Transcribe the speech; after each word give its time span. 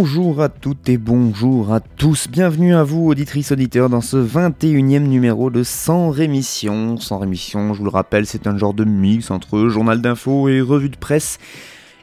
Bonjour 0.00 0.40
à 0.40 0.48
toutes 0.48 0.88
et 0.88 0.96
bonjour 0.96 1.72
à 1.72 1.80
tous, 1.80 2.28
bienvenue 2.28 2.72
à 2.72 2.84
vous 2.84 3.08
auditrices 3.08 3.50
auditeurs 3.50 3.88
dans 3.88 4.00
ce 4.00 4.16
21e 4.16 5.00
numéro 5.00 5.50
de 5.50 5.64
Sans 5.64 6.10
Rémission. 6.10 6.98
Sans 6.98 7.18
Rémission, 7.18 7.74
je 7.74 7.78
vous 7.78 7.84
le 7.84 7.90
rappelle, 7.90 8.24
c'est 8.24 8.46
un 8.46 8.56
genre 8.56 8.74
de 8.74 8.84
mix 8.84 9.32
entre 9.32 9.66
journal 9.66 10.00
d'info 10.00 10.48
et 10.48 10.60
revue 10.60 10.88
de 10.88 10.96
presse 10.96 11.40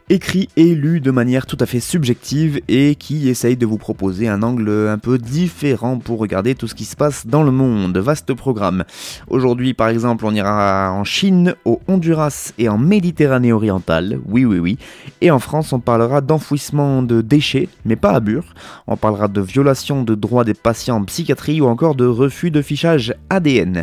écrit 0.08 0.48
et 0.56 0.76
lu 0.76 1.00
de 1.00 1.10
manière 1.10 1.46
tout 1.46 1.56
à 1.58 1.66
fait 1.66 1.80
subjective 1.80 2.60
et 2.68 2.94
qui 2.94 3.28
essaye 3.28 3.56
de 3.56 3.66
vous 3.66 3.76
proposer 3.76 4.28
un 4.28 4.44
angle 4.44 4.70
un 4.88 4.98
peu 4.98 5.18
différent 5.18 5.98
pour 5.98 6.20
regarder 6.20 6.54
tout 6.54 6.68
ce 6.68 6.76
qui 6.76 6.84
se 6.84 6.94
passe 6.94 7.26
dans 7.26 7.42
le 7.42 7.50
monde. 7.50 7.98
Vaste 7.98 8.32
programme. 8.34 8.84
Aujourd'hui, 9.26 9.74
par 9.74 9.88
exemple, 9.88 10.24
on 10.24 10.32
ira 10.32 10.92
en 10.92 11.02
Chine, 11.02 11.56
au 11.64 11.80
Honduras 11.88 12.52
et 12.56 12.68
en 12.68 12.78
Méditerranée 12.78 13.52
orientale. 13.52 14.20
Oui, 14.26 14.44
oui, 14.44 14.60
oui. 14.60 14.78
Et 15.22 15.32
en 15.32 15.40
France, 15.40 15.72
on 15.72 15.80
parlera 15.80 16.20
d'enfouissement 16.20 17.02
de 17.02 17.20
déchets, 17.20 17.68
mais 17.84 17.96
pas 17.96 18.12
à 18.12 18.20
Bure. 18.20 18.54
On 18.86 18.96
parlera 18.96 19.26
de 19.26 19.40
violation 19.40 20.04
de 20.04 20.14
droits 20.14 20.44
des 20.44 20.54
patients 20.54 20.98
en 20.98 21.04
psychiatrie 21.04 21.60
ou 21.60 21.66
encore 21.66 21.96
de 21.96 22.06
refus 22.06 22.52
de 22.52 22.62
fichage 22.62 23.12
ADN. 23.28 23.82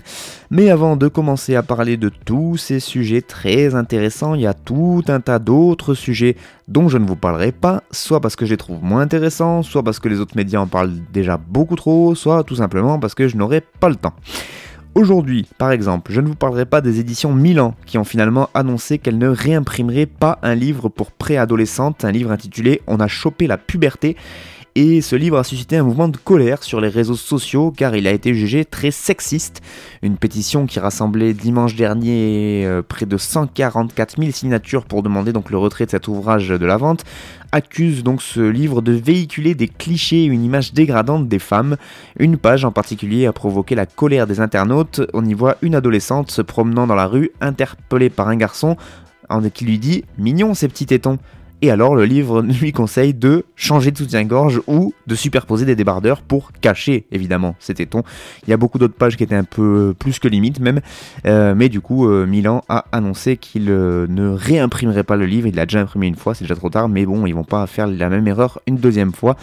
Mais 0.51 0.69
avant 0.69 0.95
de 0.95 1.09
commencer 1.09 1.55
à 1.55 1.63
parler 1.63 1.97
de 1.97 2.09
tous 2.09 2.55
ces 2.55 2.79
sujets 2.79 3.21
très 3.21 3.75
intéressants, 3.75 4.35
il 4.35 4.41
y 4.41 4.47
a 4.47 4.53
tout 4.53 5.03
un 5.09 5.19
tas 5.19 5.39
d'autres 5.39 5.93
sujets 5.93 6.12
dont 6.67 6.89
je 6.89 6.97
ne 6.97 7.05
vous 7.05 7.15
parlerai 7.15 7.51
pas, 7.51 7.83
soit 7.91 8.19
parce 8.19 8.35
que 8.35 8.45
je 8.45 8.51
les 8.51 8.57
trouve 8.57 8.83
moins 8.83 9.01
intéressants, 9.01 9.63
soit 9.63 9.83
parce 9.83 9.99
que 9.99 10.09
les 10.09 10.19
autres 10.19 10.35
médias 10.35 10.59
en 10.59 10.67
parlent 10.67 10.93
déjà 11.11 11.37
beaucoup 11.37 11.75
trop, 11.75 12.15
soit 12.15 12.43
tout 12.43 12.55
simplement 12.55 12.99
parce 12.99 13.15
que 13.15 13.27
je 13.27 13.37
n'aurai 13.37 13.61
pas 13.61 13.89
le 13.89 13.95
temps. 13.95 14.13
Aujourd'hui, 14.95 15.47
par 15.57 15.71
exemple, 15.71 16.11
je 16.11 16.21
ne 16.21 16.27
vous 16.27 16.35
parlerai 16.35 16.67
pas 16.67 16.79
des 16.79 16.99
éditions 16.99 17.33
Milan 17.33 17.73
qui 17.87 17.97
ont 17.97 18.03
finalement 18.03 18.49
annoncé 18.53 18.99
qu'elles 18.99 19.17
ne 19.17 19.27
réimprimeraient 19.27 20.05
pas 20.05 20.37
un 20.43 20.53
livre 20.53 20.87
pour 20.87 21.11
préadolescentes, 21.11 22.05
un 22.05 22.11
livre 22.11 22.31
intitulé 22.31 22.81
On 22.85 22.99
a 22.99 23.07
chopé 23.07 23.47
la 23.47 23.57
puberté. 23.57 24.15
Et 24.75 25.01
ce 25.01 25.15
livre 25.15 25.37
a 25.37 25.43
suscité 25.43 25.77
un 25.77 25.83
mouvement 25.83 26.07
de 26.07 26.17
colère 26.17 26.63
sur 26.63 26.81
les 26.81 26.87
réseaux 26.87 27.15
sociaux 27.15 27.71
car 27.71 27.95
il 27.95 28.07
a 28.07 28.11
été 28.11 28.33
jugé 28.33 28.65
très 28.65 28.89
sexiste. 28.89 29.61
Une 30.01 30.17
pétition 30.17 30.65
qui 30.65 30.79
rassemblait 30.79 31.35
dimanche 31.35 31.75
dernier 31.75 32.63
euh, 32.65 32.81
près 32.81 33.05
de 33.05 33.15
144 33.15 34.17
000 34.17 34.31
signatures 34.31 34.85
pour 34.85 35.03
demander 35.03 35.31
donc 35.31 35.51
le 35.51 35.59
retrait 35.59 35.85
de 35.85 35.91
cet 35.91 36.07
ouvrage 36.07 36.49
de 36.49 36.65
la 36.65 36.77
vente 36.77 37.03
accuse 37.51 38.01
donc 38.01 38.23
ce 38.23 38.39
livre 38.39 38.81
de 38.81 38.93
véhiculer 38.93 39.53
des 39.53 39.67
clichés 39.67 40.23
et 40.23 40.25
une 40.25 40.43
image 40.43 40.73
dégradante 40.73 41.27
des 41.27 41.37
femmes. 41.37 41.77
Une 42.17 42.37
page 42.37 42.65
en 42.65 42.71
particulier 42.71 43.27
a 43.27 43.31
provoqué 43.31 43.75
la 43.75 43.85
colère 43.85 44.25
des 44.25 44.39
internautes. 44.39 45.01
On 45.13 45.23
y 45.23 45.35
voit 45.35 45.57
une 45.61 45.75
adolescente 45.75 46.31
se 46.31 46.41
promenant 46.41 46.87
dans 46.87 46.95
la 46.95 47.05
rue, 47.05 47.29
interpellée 47.41 48.09
par 48.09 48.27
un 48.27 48.37
garçon 48.37 48.75
qui 49.53 49.65
lui 49.65 49.79
dit 49.79 50.03
Mignon 50.17 50.53
ces 50.53 50.67
petits 50.67 50.85
tétons. 50.85 51.17
Et 51.63 51.71
alors 51.71 51.95
le 51.95 52.03
livre 52.03 52.41
lui 52.61 52.73
conseille 52.73 53.13
de 53.13 53.45
changer 53.55 53.91
de 53.91 53.97
soutien-gorge 53.97 54.61
ou 54.67 54.93
de 55.07 55.15
superposer 55.15 55.65
des 55.65 55.77
débardeurs 55.77 56.21
pour 56.21 56.51
cacher 56.59 57.05
évidemment. 57.09 57.55
Ces 57.59 57.73
tétons. 57.73 58.03
Il 58.45 58.49
y 58.49 58.53
a 58.53 58.57
beaucoup 58.57 58.79
d'autres 58.79 58.93
pages 58.93 59.15
qui 59.15 59.23
étaient 59.23 59.33
un 59.33 59.45
peu 59.45 59.95
plus 59.97 60.19
que 60.19 60.27
limite 60.27 60.59
même, 60.59 60.81
euh, 61.25 61.55
mais 61.55 61.69
du 61.69 61.79
coup 61.79 62.09
euh, 62.09 62.25
Milan 62.25 62.65
a 62.67 62.83
annoncé 62.91 63.37
qu'il 63.37 63.69
euh, 63.69 64.07
ne 64.09 64.27
réimprimerait 64.27 65.05
pas 65.05 65.15
le 65.15 65.25
livre, 65.25 65.47
il 65.47 65.55
l'a 65.55 65.65
déjà 65.65 65.79
imprimé 65.79 66.07
une 66.07 66.17
fois, 66.17 66.35
c'est 66.35 66.43
déjà 66.43 66.55
trop 66.55 66.69
tard, 66.69 66.89
mais 66.89 67.05
bon 67.05 67.25
ils 67.25 67.33
vont 67.33 67.45
pas 67.45 67.65
faire 67.65 67.87
la 67.87 68.09
même 68.09 68.27
erreur 68.27 68.59
une 68.67 68.75
deuxième 68.75 69.13
fois. 69.13 69.37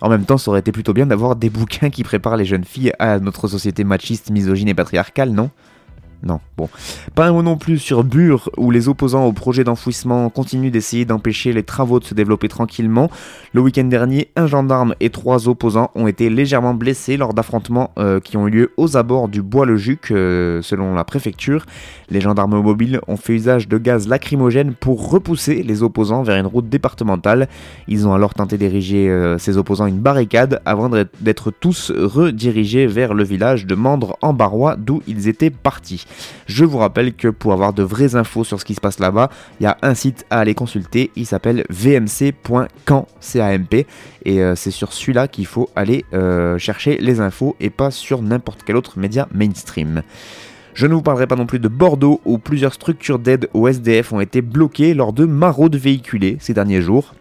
En 0.00 0.08
même 0.08 0.26
temps 0.26 0.38
ça 0.38 0.52
aurait 0.52 0.60
été 0.60 0.70
plutôt 0.70 0.92
bien 0.92 1.06
d'avoir 1.06 1.34
des 1.34 1.50
bouquins 1.50 1.90
qui 1.90 2.04
préparent 2.04 2.36
les 2.36 2.44
jeunes 2.44 2.64
filles 2.64 2.92
à 3.00 3.18
notre 3.18 3.48
société 3.48 3.82
machiste, 3.82 4.30
misogyne 4.30 4.68
et 4.68 4.74
patriarcale, 4.74 5.30
non? 5.30 5.50
Non, 6.24 6.40
bon. 6.56 6.70
Pas 7.14 7.26
un 7.26 7.32
mot 7.32 7.42
non 7.42 7.56
plus 7.56 7.78
sur 7.78 8.02
Bure, 8.02 8.48
où 8.56 8.70
les 8.70 8.88
opposants 8.88 9.26
au 9.26 9.32
projet 9.32 9.62
d'enfouissement 9.62 10.30
continuent 10.30 10.70
d'essayer 10.70 11.04
d'empêcher 11.04 11.52
les 11.52 11.62
travaux 11.62 12.00
de 12.00 12.04
se 12.04 12.14
développer 12.14 12.48
tranquillement. 12.48 13.10
Le 13.52 13.60
week-end 13.60 13.84
dernier, 13.84 14.30
un 14.34 14.46
gendarme 14.46 14.94
et 15.00 15.10
trois 15.10 15.48
opposants 15.48 15.90
ont 15.94 16.06
été 16.06 16.30
légèrement 16.30 16.72
blessés 16.72 17.18
lors 17.18 17.34
d'affrontements 17.34 17.90
euh, 17.98 18.20
qui 18.20 18.38
ont 18.38 18.48
eu 18.48 18.50
lieu 18.50 18.72
aux 18.78 18.96
abords 18.96 19.28
du 19.28 19.42
Bois-le-Juc, 19.42 20.10
euh, 20.10 20.62
selon 20.62 20.94
la 20.94 21.04
préfecture. 21.04 21.66
Les 22.08 22.22
gendarmes 22.22 22.58
mobiles 22.58 23.00
ont 23.06 23.16
fait 23.16 23.34
usage 23.34 23.68
de 23.68 23.76
gaz 23.76 24.08
lacrymogène 24.08 24.72
pour 24.74 25.10
repousser 25.10 25.62
les 25.62 25.82
opposants 25.82 26.22
vers 26.22 26.38
une 26.38 26.46
route 26.46 26.70
départementale. 26.70 27.48
Ils 27.86 28.08
ont 28.08 28.14
alors 28.14 28.32
tenté 28.32 28.56
d'ériger 28.56 29.10
euh, 29.10 29.36
ces 29.36 29.58
opposants 29.58 29.86
une 29.86 30.00
barricade 30.00 30.62
avant 30.64 30.88
d'être 31.20 31.50
tous 31.50 31.92
redirigés 31.94 32.86
vers 32.86 33.12
le 33.12 33.24
village 33.24 33.66
de 33.66 33.74
Mandre 33.74 34.16
en 34.22 34.32
Barrois, 34.32 34.76
d'où 34.76 35.02
ils 35.06 35.28
étaient 35.28 35.50
partis. 35.50 36.06
Je 36.46 36.64
vous 36.64 36.78
rappelle 36.78 37.14
que 37.14 37.28
pour 37.28 37.52
avoir 37.52 37.72
de 37.72 37.82
vraies 37.82 38.16
infos 38.16 38.44
sur 38.44 38.60
ce 38.60 38.64
qui 38.64 38.74
se 38.74 38.80
passe 38.80 38.98
là-bas, 38.98 39.30
il 39.60 39.64
y 39.64 39.66
a 39.66 39.76
un 39.82 39.94
site 39.94 40.26
à 40.30 40.40
aller 40.40 40.54
consulter, 40.54 41.10
il 41.16 41.26
s'appelle 41.26 41.64
vmc.camp, 41.70 43.06
et 44.24 44.42
euh, 44.42 44.54
c'est 44.54 44.70
sur 44.70 44.92
celui-là 44.92 45.28
qu'il 45.28 45.46
faut 45.46 45.70
aller 45.76 46.04
euh, 46.12 46.58
chercher 46.58 46.98
les 46.98 47.20
infos 47.20 47.56
et 47.60 47.70
pas 47.70 47.90
sur 47.90 48.22
n'importe 48.22 48.62
quel 48.64 48.76
autre 48.76 48.98
média 48.98 49.28
mainstream. 49.32 50.02
Je 50.74 50.86
ne 50.86 50.94
vous 50.94 51.02
parlerai 51.02 51.28
pas 51.28 51.36
non 51.36 51.46
plus 51.46 51.60
de 51.60 51.68
Bordeaux 51.68 52.20
où 52.24 52.38
plusieurs 52.38 52.74
structures 52.74 53.20
d'aide 53.20 53.48
au 53.54 53.68
SDF 53.68 54.12
ont 54.12 54.20
été 54.20 54.42
bloquées 54.42 54.92
lors 54.92 55.12
de 55.12 55.24
maraudes 55.24 55.76
véhiculées 55.76 56.36
ces 56.40 56.52
derniers 56.52 56.82
jours. 56.82 57.14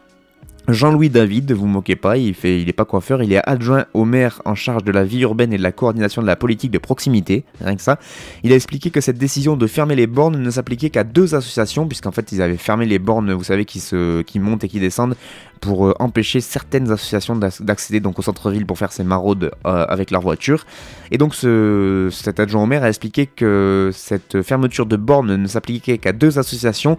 Jean-Louis 0.69 1.09
David, 1.09 1.51
vous 1.51 1.67
moquez 1.67 1.97
pas, 1.97 2.17
il 2.17 2.33
fait, 2.33 2.61
il 2.61 2.69
est 2.69 2.73
pas 2.73 2.85
coiffeur, 2.85 3.21
il 3.21 3.33
est 3.33 3.41
adjoint 3.45 3.85
au 3.93 4.05
maire 4.05 4.41
en 4.45 4.55
charge 4.55 4.85
de 4.85 4.93
la 4.93 5.03
vie 5.03 5.19
urbaine 5.21 5.51
et 5.51 5.57
de 5.57 5.61
la 5.61 5.73
coordination 5.73 6.21
de 6.21 6.27
la 6.27 6.37
politique 6.37 6.71
de 6.71 6.77
proximité, 6.77 7.43
rien 7.59 7.75
que 7.75 7.81
ça. 7.81 7.99
Il 8.43 8.53
a 8.53 8.55
expliqué 8.55 8.89
que 8.89 9.01
cette 9.01 9.17
décision 9.17 9.57
de 9.57 9.67
fermer 9.67 9.95
les 9.95 10.07
bornes 10.07 10.37
ne 10.37 10.49
s'appliquait 10.49 10.89
qu'à 10.89 11.03
deux 11.03 11.35
associations, 11.35 11.85
puisqu'en 11.85 12.13
fait 12.13 12.31
ils 12.31 12.41
avaient 12.41 12.55
fermé 12.55 12.85
les 12.85 12.97
bornes, 12.97 13.33
vous 13.33 13.43
savez, 13.43 13.65
qui, 13.65 13.81
se, 13.81 14.21
qui 14.21 14.39
montent 14.39 14.63
et 14.63 14.69
qui 14.69 14.79
descendent 14.79 15.15
pour 15.63 15.87
euh, 15.87 15.93
empêcher 15.99 16.41
certaines 16.41 16.91
associations 16.91 17.37
d'accéder 17.37 18.01
donc 18.01 18.19
au 18.19 18.21
centre-ville 18.21 18.65
pour 18.65 18.77
faire 18.77 18.91
ces 18.91 19.05
maraudes 19.05 19.51
euh, 19.65 19.85
avec 19.87 20.11
leur 20.11 20.21
voiture. 20.21 20.65
Et 21.09 21.17
donc 21.17 21.33
ce, 21.35 22.09
cet 22.11 22.41
adjoint 22.41 22.63
au 22.63 22.65
maire 22.65 22.83
a 22.83 22.89
expliqué 22.89 23.27
que 23.27 23.89
cette 23.93 24.41
fermeture 24.41 24.85
de 24.85 24.97
bornes 24.97 25.37
ne 25.37 25.47
s'appliquait 25.47 25.99
qu'à 25.99 26.11
deux 26.11 26.37
associations. 26.37 26.97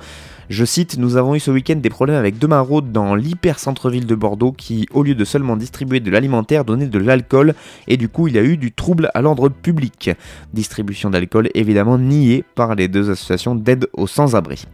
Je 0.49 0.65
cite, 0.65 0.97
nous 0.97 1.17
avons 1.17 1.35
eu 1.35 1.41
ce 1.41 1.51
week-end 1.51 1.77
des 1.77 1.91
problèmes 1.91 2.17
avec 2.17 2.39
deux 2.39 2.49
maraudes 2.49 2.91
dans 2.91 3.15
l'hyper 3.15 3.59
centre-ville 3.59 4.07
de 4.07 4.15
Bordeaux 4.15 4.53
qui, 4.53 4.87
au 4.95 5.03
lieu 5.03 5.15
de 5.15 5.25
seulement 5.25 5.57
distribuer 5.57 6.01
de 6.01 6.11
l'alimentaire, 6.11 6.65
donnaient 6.65 6.87
de 6.87 6.99
l'alcool 6.99 7.55
et 7.87 7.99
du 7.99 8.09
coup 8.09 8.29
il 8.29 8.35
y 8.35 8.39
a 8.39 8.43
eu 8.43 8.57
du 8.57 8.73
trouble 8.73 9.11
à 9.13 9.21
l'ordre 9.21 9.51
public. 9.51 10.11
Distribution 10.55 11.11
d'alcool 11.11 11.51
évidemment 11.53 11.99
niée 11.99 12.45
par 12.55 12.75
les 12.75 12.89
deux 12.89 13.11
associations 13.11 13.55
d'aide 13.55 13.89
aux 13.93 14.07
sans-abri. 14.07 14.65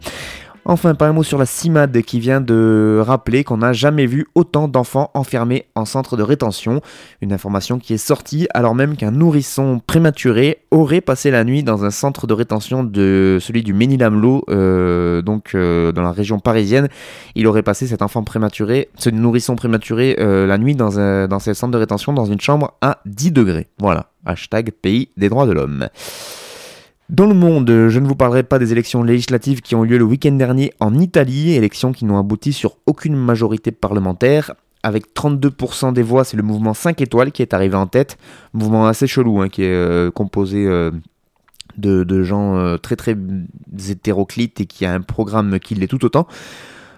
Enfin, 0.63 0.93
pas 0.93 1.07
un 1.07 1.13
mot 1.13 1.23
sur 1.23 1.39
la 1.39 1.47
CIMAD 1.47 2.03
qui 2.03 2.19
vient 2.19 2.39
de 2.39 3.01
rappeler 3.03 3.43
qu'on 3.43 3.57
n'a 3.57 3.73
jamais 3.73 4.05
vu 4.05 4.27
autant 4.35 4.67
d'enfants 4.67 5.09
enfermés 5.15 5.65
en 5.73 5.85
centre 5.85 6.17
de 6.17 6.23
rétention. 6.23 6.81
Une 7.21 7.33
information 7.33 7.79
qui 7.79 7.95
est 7.95 7.97
sortie 7.97 8.47
alors 8.53 8.75
même 8.75 8.95
qu'un 8.95 9.09
nourrisson 9.09 9.81
prématuré 9.85 10.59
aurait 10.69 11.01
passé 11.01 11.31
la 11.31 11.43
nuit 11.43 11.63
dans 11.63 11.83
un 11.83 11.89
centre 11.89 12.27
de 12.27 12.35
rétention 12.35 12.83
de 12.83 13.39
celui 13.41 13.63
du 13.63 13.73
Ménilamlo, 13.73 14.45
euh, 14.49 15.23
donc 15.23 15.55
euh, 15.55 15.91
dans 15.91 16.03
la 16.03 16.11
région 16.11 16.39
parisienne. 16.39 16.89
Il 17.33 17.47
aurait 17.47 17.63
passé 17.63 17.87
cet 17.87 18.03
enfant 18.03 18.23
prématuré, 18.23 18.89
ce 18.97 19.09
nourrisson 19.09 19.55
prématuré, 19.55 20.15
euh, 20.19 20.45
la 20.45 20.59
nuit 20.59 20.75
dans, 20.75 20.99
un, 20.99 21.27
dans 21.27 21.39
ce 21.39 21.55
centre 21.55 21.71
de 21.71 21.79
rétention 21.79 22.13
dans 22.13 22.25
une 22.25 22.39
chambre 22.39 22.75
à 22.81 22.99
10 23.07 23.31
degrés. 23.31 23.67
Voilà. 23.79 24.11
Hashtag 24.27 24.71
pays 24.71 25.09
des 25.17 25.29
droits 25.29 25.47
de 25.47 25.53
l'homme. 25.53 25.87
Dans 27.11 27.25
le 27.25 27.33
monde, 27.33 27.89
je 27.89 27.99
ne 27.99 28.07
vous 28.07 28.15
parlerai 28.15 28.43
pas 28.43 28.57
des 28.57 28.71
élections 28.71 29.03
législatives 29.03 29.59
qui 29.59 29.75
ont 29.75 29.83
eu 29.83 29.87
lieu 29.89 29.97
le 29.97 30.05
week-end 30.05 30.31
dernier 30.31 30.71
en 30.79 30.97
Italie, 30.97 31.51
élections 31.51 31.91
qui 31.91 32.05
n'ont 32.05 32.17
abouti 32.17 32.53
sur 32.53 32.77
aucune 32.85 33.17
majorité 33.17 33.73
parlementaire. 33.73 34.53
Avec 34.81 35.13
32% 35.13 35.91
des 35.91 36.03
voix, 36.03 36.23
c'est 36.23 36.37
le 36.37 36.43
mouvement 36.43 36.73
5 36.73 37.01
étoiles 37.01 37.33
qui 37.33 37.41
est 37.41 37.53
arrivé 37.53 37.75
en 37.75 37.85
tête. 37.85 38.17
Mouvement 38.53 38.87
assez 38.87 39.07
chelou, 39.07 39.41
hein, 39.41 39.49
qui 39.49 39.63
est 39.63 39.73
euh, 39.73 40.09
composé 40.09 40.65
euh, 40.65 40.89
de, 41.75 42.23
gens 42.23 42.55
euh, 42.55 42.77
très 42.77 42.95
très 42.95 43.17
hétéroclites 43.89 44.61
et 44.61 44.65
qui 44.65 44.85
a 44.85 44.93
un 44.93 45.01
programme 45.01 45.59
qui 45.59 45.75
l'est 45.75 45.87
tout 45.87 46.05
autant. 46.05 46.27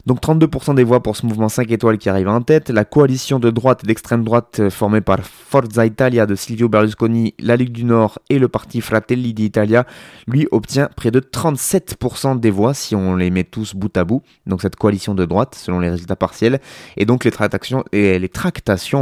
Donc 0.05 0.21
32% 0.21 0.75
des 0.75 0.83
voix 0.83 1.01
pour 1.01 1.15
ce 1.15 1.25
mouvement 1.25 1.47
5 1.47 1.71
étoiles 1.71 1.97
qui 1.97 2.09
arrive 2.09 2.27
en 2.27 2.41
tête. 2.41 2.69
La 2.69 2.83
coalition 2.83 3.39
de 3.39 3.50
droite 3.50 3.81
et 3.85 3.88
d'extrême 3.88 4.25
droite 4.25 4.57
euh, 4.59 4.69
formée 4.69 5.00
par 5.00 5.19
Forza 5.21 5.85
Italia 5.85 6.25
de 6.25 6.35
Silvio 6.35 6.67
Berlusconi, 6.67 7.35
la 7.39 7.55
Ligue 7.55 7.71
du 7.71 7.85
Nord 7.85 8.19
et 8.29 8.38
le 8.38 8.50
parti 8.50 8.81
Fratelli 8.81 9.33
d'Italia, 9.33 9.85
lui 10.27 10.45
obtient 10.51 10.89
près 10.94 11.09
de 11.09 11.21
37% 11.21 12.38
des 12.38 12.51
voix 12.51 12.73
si 12.73 12.95
on 12.95 13.15
les 13.15 13.29
met 13.29 13.45
tous 13.45 13.75
bout 13.75 13.95
à 13.95 14.03
bout. 14.03 14.21
Donc 14.45 14.61
cette 14.61 14.75
coalition 14.75 15.15
de 15.15 15.23
droite, 15.23 15.55
selon 15.55 15.79
les 15.79 15.89
résultats 15.89 16.17
partiels. 16.17 16.59
Et 16.97 17.05
donc 17.05 17.23
les 17.23 17.31
tractations, 17.31 17.85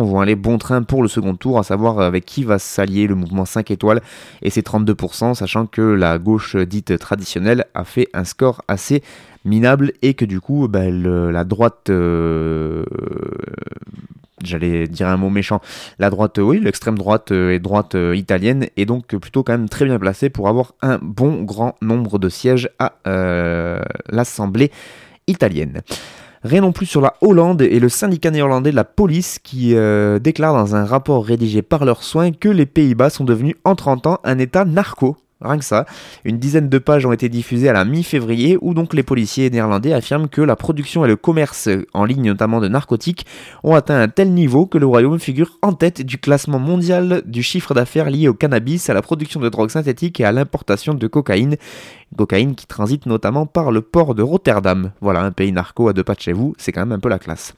vont 0.04 0.20
aller 0.20 0.36
bon 0.36 0.60
train 0.60 0.84
pour 0.84 1.02
le 1.02 1.08
second 1.08 1.36
tour, 1.36 1.58
à 1.58 1.64
savoir 1.64 2.00
avec 2.00 2.26
qui 2.26 2.44
va 2.44 2.60
s'allier 2.60 3.08
le 3.08 3.16
mouvement 3.16 3.46
5 3.46 3.72
étoiles 3.72 4.02
et 4.44 4.52
ses 4.52 4.62
32%, 4.62 5.34
sachant 5.34 5.66
que 5.66 5.82
la 5.82 6.20
gauche 6.20 6.56
dite 6.56 7.00
traditionnelle 7.00 7.66
a 7.74 7.86
fait 7.86 8.08
un 8.14 8.24
score 8.24 8.62
assez 8.68 9.02
minable 9.46 9.94
et 10.02 10.14
que 10.14 10.26
du 10.26 10.40
coup 10.40 10.68
bah, 10.68 10.90
la 10.90 11.44
droite 11.44 11.90
euh, 11.90 12.84
j'allais 14.44 14.88
dire 14.88 15.08
un 15.08 15.18
mot 15.18 15.30
méchant 15.30 15.62
la 16.00 16.10
droite 16.10 16.38
oui 16.38 16.60
l'extrême 16.60 16.98
droite 16.98 17.32
et 17.32 17.60
droite 17.60 17.96
euh, 17.96 18.16
italienne 18.16 18.68
est 18.78 18.86
donc 18.86 19.08
plutôt 19.08 19.44
quand 19.44 19.54
même 19.54 19.70
très 19.70 19.86
bien 19.86 20.00
placée 20.00 20.30
pour 20.30 20.48
avoir 20.48 20.74
un 20.82 21.00
bon 21.02 21.44
grand 21.44 21.76
nombre 21.82 22.20
de 22.20 22.30
sièges 22.30 22.70
à 22.80 22.94
euh, 23.08 23.82
l'assemblée 24.10 24.72
italienne 25.28 25.82
Rien 26.44 26.62
non 26.62 26.72
plus 26.72 26.88
sur 26.88 27.02
la 27.02 27.14
Hollande 27.22 27.62
et 27.62 27.80
le 27.80 27.88
syndicat 27.88 28.32
néerlandais 28.32 28.72
de 28.72 28.76
la 28.76 28.84
police 28.84 29.38
qui 29.38 29.76
déclare 30.22 30.56
dans 30.56 30.76
un 30.76 30.86
rapport 30.86 31.24
rédigé 31.24 31.62
par 31.62 31.86
leurs 31.86 32.02
soins 32.02 32.32
que 32.32 32.50
les 32.50 32.66
Pays-Bas 32.66 33.12
sont 33.12 33.26
devenus 33.26 33.54
en 33.64 33.76
30 33.76 34.08
ans 34.08 34.20
un 34.24 34.40
état 34.40 34.66
narco. 34.66 35.18
Rien 35.42 35.58
que 35.58 35.66
ça. 35.66 35.86
Une 36.24 36.38
dizaine 36.38 36.70
de 36.70 36.78
pages 36.78 37.06
ont 37.06 37.12
été 37.12 37.30
diffusées 37.30 37.70
à 37.70 37.74
la 37.74 37.86
mi-février 37.86 38.58
où 38.62 38.74
donc 38.74 38.94
les 38.94 39.04
policiers 39.04 39.50
néerlandais 39.50 39.94
affirment 39.94 40.28
que 40.28 40.42
la 40.42 40.56
production 40.56 41.04
et 41.04 41.08
le 41.08 41.16
commerce 41.16 41.70
en 41.94 42.06
ligne 42.06 42.28
notamment 42.28 42.60
de 42.60 42.68
narcotiques 42.68 43.26
ont 43.64 43.76
atteint 43.76 44.00
un 44.00 44.08
tel 44.08 44.32
niveau 44.32 44.66
que 44.66 44.78
le 44.78 44.86
royaume 44.86 45.20
figure 45.20 45.58
en 45.62 45.74
tête 45.74 46.02
du 46.02 46.18
classement 46.18 46.60
mondial 46.60 47.24
du 47.26 47.44
chiffre 47.44 47.74
d'affaires 47.74 48.10
lié 48.10 48.28
au 48.28 48.34
cannabis, 48.34 48.90
à 48.90 48.94
la 48.94 49.02
production 49.02 49.40
de 49.40 49.50
drogues 49.50 49.72
synthétiques 49.72 50.20
et 50.20 50.26
à 50.26 50.32
l'importation 50.32 50.94
de 50.94 51.08
cocaïne 51.08 51.58
cocaïne 52.18 52.56
qui 52.56 52.68
transite 52.68 53.06
notamment 53.06 53.46
par 53.46 53.72
le 53.72 53.82
port 53.82 54.16
de 54.16 54.22
Rotterdam. 54.22 54.92
Voilà, 55.02 55.22
un 55.22 55.32
pays 55.32 55.52
narco 55.52 55.88
à 55.88 55.94
deux 55.94 56.04
pas 56.04 56.16
de 56.16 56.20
chez 56.20 56.34
vous, 56.34 56.54
c'est 56.58 56.72
quand 56.72 56.82
même 56.82 56.92
un 56.92 57.00
peu 57.00 57.10
la 57.10 57.20
classe. 57.20 57.54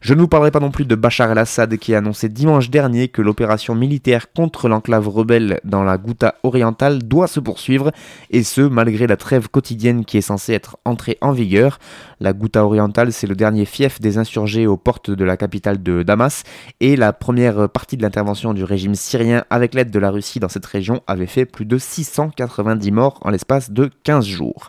Je 0.00 0.14
ne 0.14 0.20
vous 0.20 0.28
parlerai 0.28 0.50
pas 0.50 0.60
non 0.60 0.70
plus 0.70 0.84
de 0.84 0.94
Bachar 0.94 1.30
el-Assad 1.32 1.76
qui 1.76 1.94
a 1.94 1.98
annoncé 1.98 2.28
dimanche 2.28 2.70
dernier 2.70 3.08
que 3.08 3.22
l'opération 3.22 3.74
militaire 3.74 4.32
contre 4.32 4.68
l'enclave 4.68 5.08
rebelle 5.08 5.60
dans 5.64 5.82
la 5.82 5.98
Ghouta 5.98 6.36
orientale 6.42 7.02
doit 7.02 7.25
se 7.26 7.40
poursuivre, 7.40 7.92
et 8.30 8.42
ce 8.42 8.60
malgré 8.60 9.06
la 9.06 9.16
trêve 9.16 9.48
quotidienne 9.48 10.04
qui 10.04 10.18
est 10.18 10.22
censée 10.22 10.52
être 10.52 10.76
entrée 10.84 11.18
en 11.20 11.32
vigueur. 11.32 11.78
La 12.20 12.32
Ghouta 12.32 12.64
orientale, 12.64 13.12
c'est 13.12 13.26
le 13.26 13.34
dernier 13.34 13.64
fief 13.64 14.00
des 14.00 14.18
insurgés 14.18 14.66
aux 14.66 14.76
portes 14.76 15.10
de 15.10 15.24
la 15.24 15.36
capitale 15.36 15.82
de 15.82 16.02
Damas, 16.02 16.44
et 16.80 16.96
la 16.96 17.12
première 17.12 17.68
partie 17.68 17.96
de 17.96 18.02
l'intervention 18.02 18.54
du 18.54 18.64
régime 18.64 18.94
syrien 18.94 19.44
avec 19.50 19.74
l'aide 19.74 19.90
de 19.90 19.98
la 19.98 20.10
Russie 20.10 20.40
dans 20.40 20.48
cette 20.48 20.66
région 20.66 21.02
avait 21.06 21.26
fait 21.26 21.44
plus 21.44 21.64
de 21.64 21.78
690 21.78 22.90
morts 22.92 23.18
en 23.22 23.30
l'espace 23.30 23.70
de 23.70 23.90
15 24.04 24.24
jours. 24.24 24.68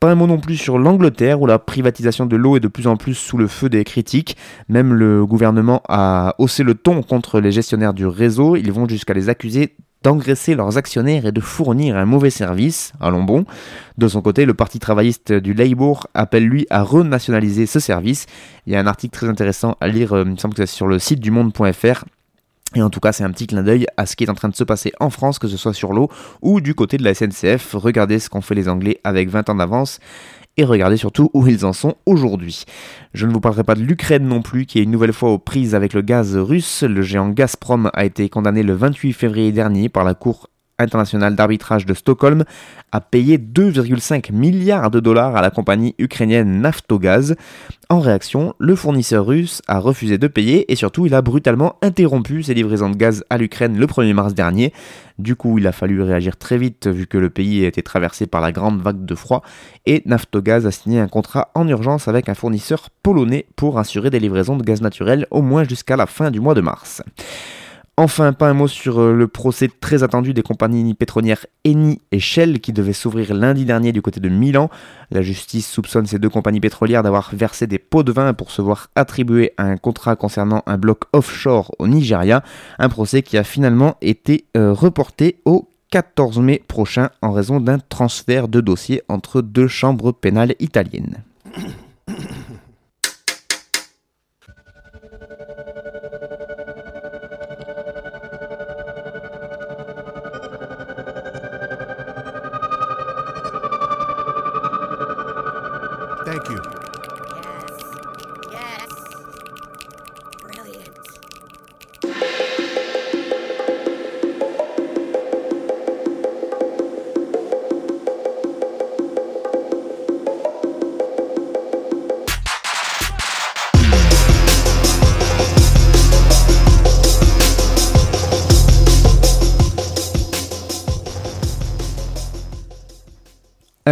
Pas 0.00 0.10
un 0.10 0.16
mot 0.16 0.26
non 0.26 0.38
plus 0.38 0.56
sur 0.56 0.78
l'Angleterre 0.78 1.40
où 1.40 1.46
la 1.46 1.58
privatisation 1.58 2.26
de 2.26 2.36
l'eau 2.36 2.56
est 2.56 2.60
de 2.60 2.68
plus 2.68 2.86
en 2.86 2.96
plus 2.96 3.14
sous 3.14 3.38
le 3.38 3.48
feu 3.48 3.70
des 3.70 3.84
critiques. 3.84 4.36
Même 4.68 4.92
le 4.92 5.24
gouvernement 5.24 5.82
a 5.88 6.34
haussé 6.38 6.62
le 6.62 6.74
ton 6.74 7.02
contre 7.02 7.40
les 7.40 7.52
gestionnaires 7.52 7.94
du 7.94 8.06
réseau. 8.06 8.56
Ils 8.56 8.70
vont 8.70 8.86
jusqu'à 8.86 9.14
les 9.14 9.30
accuser 9.30 9.76
d'engraisser 10.04 10.54
leurs 10.54 10.76
actionnaires 10.76 11.26
et 11.26 11.32
de 11.32 11.40
fournir 11.40 11.96
un 11.96 12.04
mauvais 12.04 12.30
service. 12.30 12.92
Allons 13.00 13.24
bon. 13.24 13.44
De 13.98 14.06
son 14.06 14.22
côté, 14.22 14.44
le 14.44 14.54
parti 14.54 14.78
travailliste 14.78 15.32
du 15.32 15.54
Labour 15.54 16.06
appelle 16.14 16.46
lui 16.46 16.66
à 16.70 16.82
renationaliser 16.82 17.66
ce 17.66 17.80
service. 17.80 18.26
Il 18.66 18.72
y 18.72 18.76
a 18.76 18.80
un 18.80 18.86
article 18.86 19.16
très 19.16 19.28
intéressant 19.28 19.76
à 19.80 19.88
lire, 19.88 20.12
euh, 20.12 20.22
il 20.24 20.32
me 20.32 20.36
semble 20.36 20.54
que 20.54 20.64
c'est 20.64 20.74
sur 20.74 20.86
le 20.86 20.98
site 20.98 21.20
du 21.20 21.30
monde.fr 21.30 22.04
et 22.76 22.82
en 22.82 22.90
tout 22.90 23.00
cas, 23.00 23.12
c'est 23.12 23.24
un 23.24 23.30
petit 23.30 23.46
clin 23.46 23.62
d'œil 23.62 23.86
à 23.96 24.04
ce 24.04 24.16
qui 24.16 24.24
est 24.24 24.30
en 24.30 24.34
train 24.34 24.48
de 24.48 24.56
se 24.56 24.64
passer 24.64 24.92
en 24.98 25.08
France, 25.10 25.38
que 25.38 25.46
ce 25.46 25.56
soit 25.56 25.72
sur 25.72 25.92
l'eau 25.92 26.10
ou 26.42 26.60
du 26.60 26.74
côté 26.74 26.96
de 26.96 27.04
la 27.04 27.14
SNCF. 27.14 27.74
Regardez 27.74 28.18
ce 28.18 28.28
qu'ont 28.28 28.40
fait 28.40 28.54
les 28.54 28.68
Anglais 28.68 29.00
avec 29.04 29.28
20 29.28 29.50
ans 29.50 29.54
d'avance 29.54 30.00
et 30.56 30.64
regardez 30.64 30.96
surtout 30.96 31.30
où 31.34 31.46
ils 31.46 31.64
en 31.64 31.72
sont 31.72 31.96
aujourd'hui. 32.06 32.64
Je 33.12 33.26
ne 33.26 33.32
vous 33.32 33.40
parlerai 33.40 33.64
pas 33.64 33.74
de 33.74 33.82
l'Ukraine 33.82 34.26
non 34.26 34.42
plus, 34.42 34.66
qui 34.66 34.78
est 34.78 34.82
une 34.82 34.90
nouvelle 34.90 35.12
fois 35.12 35.30
aux 35.30 35.38
prises 35.38 35.74
avec 35.74 35.92
le 35.92 36.02
gaz 36.02 36.36
russe. 36.36 36.82
Le 36.82 37.02
géant 37.02 37.30
Gazprom 37.30 37.90
a 37.92 38.04
été 38.04 38.28
condamné 38.28 38.62
le 38.62 38.74
28 38.74 39.12
février 39.12 39.52
dernier 39.52 39.88
par 39.88 40.04
la 40.04 40.14
Cour 40.14 40.48
internationale 40.78 41.34
d'arbitrage 41.36 41.86
de 41.86 41.94
Stockholm 41.94 42.44
a 42.92 43.00
payé 43.00 43.38
2,5 43.38 44.32
milliards 44.32 44.90
de 44.90 45.00
dollars 45.00 45.36
à 45.36 45.42
la 45.42 45.50
compagnie 45.50 45.94
ukrainienne 45.98 46.60
Naftogaz. 46.60 47.34
En 47.88 48.00
réaction, 48.00 48.54
le 48.58 48.76
fournisseur 48.76 49.26
russe 49.26 49.62
a 49.66 49.78
refusé 49.78 50.18
de 50.18 50.26
payer 50.26 50.70
et 50.72 50.76
surtout 50.76 51.06
il 51.06 51.14
a 51.14 51.22
brutalement 51.22 51.76
interrompu 51.82 52.42
ses 52.42 52.54
livraisons 52.54 52.90
de 52.90 52.96
gaz 52.96 53.24
à 53.30 53.38
l'Ukraine 53.38 53.78
le 53.78 53.86
1er 53.86 54.14
mars 54.14 54.34
dernier. 54.34 54.72
Du 55.18 55.36
coup, 55.36 55.58
il 55.58 55.66
a 55.66 55.72
fallu 55.72 56.02
réagir 56.02 56.36
très 56.36 56.58
vite 56.58 56.88
vu 56.88 57.06
que 57.06 57.18
le 57.18 57.30
pays 57.30 57.64
été 57.64 57.82
traversé 57.82 58.26
par 58.26 58.40
la 58.40 58.52
grande 58.52 58.80
vague 58.80 59.04
de 59.04 59.14
froid 59.14 59.42
et 59.86 60.02
Naftogaz 60.06 60.66
a 60.66 60.70
signé 60.70 60.98
un 60.98 61.08
contrat 61.08 61.50
en 61.54 61.68
urgence 61.68 62.08
avec 62.08 62.28
un 62.28 62.34
fournisseur 62.34 62.88
polonais 63.02 63.46
pour 63.54 63.78
assurer 63.78 64.10
des 64.10 64.18
livraisons 64.18 64.56
de 64.56 64.64
gaz 64.64 64.80
naturel 64.80 65.26
au 65.30 65.42
moins 65.42 65.64
jusqu'à 65.64 65.96
la 65.96 66.06
fin 66.06 66.30
du 66.30 66.40
mois 66.40 66.54
de 66.54 66.60
mars. 66.60 67.02
Enfin, 67.96 68.32
pas 68.32 68.48
un 68.48 68.54
mot 68.54 68.66
sur 68.66 69.00
euh, 69.00 69.12
le 69.12 69.28
procès 69.28 69.68
très 69.68 70.02
attendu 70.02 70.34
des 70.34 70.42
compagnies 70.42 70.94
pétrolières 70.94 71.46
Eni 71.64 72.00
et 72.10 72.18
Shell 72.18 72.58
qui 72.58 72.72
devait 72.72 72.92
s'ouvrir 72.92 73.32
lundi 73.34 73.64
dernier 73.64 73.92
du 73.92 74.02
côté 74.02 74.18
de 74.18 74.28
Milan. 74.28 74.68
La 75.12 75.22
justice 75.22 75.70
soupçonne 75.70 76.06
ces 76.06 76.18
deux 76.18 76.28
compagnies 76.28 76.58
pétrolières 76.58 77.04
d'avoir 77.04 77.30
versé 77.32 77.68
des 77.68 77.78
pots 77.78 78.02
de 78.02 78.10
vin 78.10 78.34
pour 78.34 78.50
se 78.50 78.62
voir 78.62 78.90
attribuer 78.96 79.52
un 79.58 79.76
contrat 79.76 80.16
concernant 80.16 80.64
un 80.66 80.76
bloc 80.76 81.04
offshore 81.12 81.72
au 81.78 81.86
Nigeria. 81.86 82.42
Un 82.80 82.88
procès 82.88 83.22
qui 83.22 83.38
a 83.38 83.44
finalement 83.44 83.96
été 84.00 84.46
euh, 84.56 84.72
reporté 84.72 85.36
au 85.44 85.68
14 85.92 86.40
mai 86.40 86.64
prochain 86.66 87.10
en 87.22 87.30
raison 87.30 87.60
d'un 87.60 87.78
transfert 87.78 88.48
de 88.48 88.60
dossier 88.60 89.02
entre 89.08 89.40
deux 89.40 89.68
chambres 89.68 90.10
pénales 90.10 90.56
italiennes. 90.58 91.22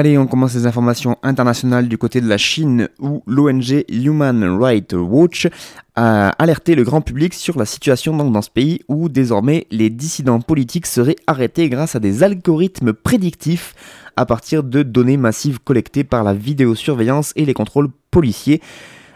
Allez, 0.02 0.18
on 0.18 0.26
commence 0.26 0.56
les 0.56 0.66
informations 0.66 1.16
internationales 1.22 1.86
du 1.86 1.96
côté 1.96 2.20
de 2.20 2.26
la 2.26 2.36
Chine 2.36 2.88
où 2.98 3.22
l'ONG 3.24 3.84
Human 3.88 4.60
Rights 4.60 4.94
Watch 4.94 5.46
a 5.94 6.30
alerté 6.30 6.74
le 6.74 6.82
grand 6.82 7.02
public 7.02 7.32
sur 7.32 7.56
la 7.56 7.64
situation 7.66 8.12
dans 8.16 8.42
ce 8.42 8.50
pays 8.50 8.80
où 8.88 9.08
désormais 9.08 9.68
les 9.70 9.90
dissidents 9.90 10.40
politiques 10.40 10.86
seraient 10.86 11.14
arrêtés 11.28 11.68
grâce 11.68 11.94
à 11.94 12.00
des 12.00 12.24
algorithmes 12.24 12.94
prédictifs 12.94 13.76
à 14.16 14.26
partir 14.26 14.64
de 14.64 14.82
données 14.82 15.16
massives 15.16 15.60
collectées 15.60 16.02
par 16.02 16.24
la 16.24 16.34
vidéosurveillance 16.34 17.32
et 17.36 17.44
les 17.44 17.54
contrôles 17.54 17.90
policiers. 18.10 18.60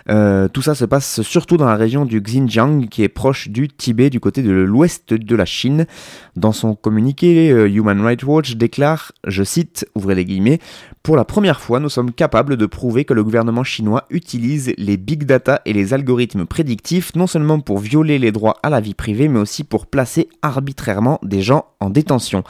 Euh, 0.08 0.48
tout 0.48 0.62
ça 0.62 0.74
se 0.74 0.84
passe 0.84 1.22
surtout 1.22 1.56
dans 1.56 1.66
la 1.66 1.76
région 1.76 2.04
du 2.04 2.20
Xinjiang, 2.20 2.88
qui 2.88 3.02
est 3.02 3.08
proche 3.08 3.48
du 3.48 3.68
Tibet, 3.68 4.10
du 4.10 4.20
côté 4.20 4.42
de 4.42 4.50
l'ouest 4.50 5.12
de 5.12 5.36
la 5.36 5.44
Chine. 5.44 5.86
Dans 6.36 6.52
son 6.52 6.74
communiqué, 6.74 7.50
euh, 7.50 7.68
Human 7.68 8.00
Rights 8.00 8.24
Watch 8.24 8.56
déclare, 8.56 9.12
je 9.26 9.42
cite, 9.42 9.86
ouvrez 9.94 10.14
les 10.14 10.24
guillemets, 10.24 10.60
pour 11.06 11.16
la 11.16 11.24
première 11.24 11.60
fois, 11.60 11.78
nous 11.78 11.88
sommes 11.88 12.10
capables 12.10 12.56
de 12.56 12.66
prouver 12.66 13.04
que 13.04 13.14
le 13.14 13.22
gouvernement 13.22 13.62
chinois 13.62 14.06
utilise 14.10 14.72
les 14.76 14.96
big 14.96 15.22
data 15.22 15.62
et 15.64 15.72
les 15.72 15.94
algorithmes 15.94 16.46
prédictifs 16.46 17.14
non 17.14 17.28
seulement 17.28 17.60
pour 17.60 17.78
violer 17.78 18.18
les 18.18 18.32
droits 18.32 18.56
à 18.64 18.70
la 18.70 18.80
vie 18.80 18.94
privée, 18.94 19.28
mais 19.28 19.38
aussi 19.38 19.62
pour 19.62 19.86
placer 19.86 20.28
arbitrairement 20.42 21.20
des 21.22 21.42
gens 21.42 21.66
en 21.78 21.90
détention. 21.90 22.42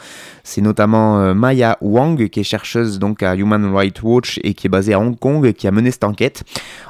C'est 0.43 0.61
notamment 0.61 1.19
euh, 1.19 1.35
Maya 1.35 1.77
Wang, 1.81 2.29
qui 2.29 2.39
est 2.39 2.43
chercheuse 2.43 2.97
donc 2.97 3.21
à 3.21 3.35
Human 3.35 3.63
Rights 3.75 4.01
Watch 4.01 4.39
et 4.43 4.55
qui 4.55 4.65
est 4.65 4.71
basée 4.71 4.93
à 4.93 4.99
Hong 4.99 5.19
Kong, 5.19 5.53
qui 5.53 5.67
a 5.67 5.71
mené 5.71 5.91
cette 5.91 6.03
enquête. 6.03 6.43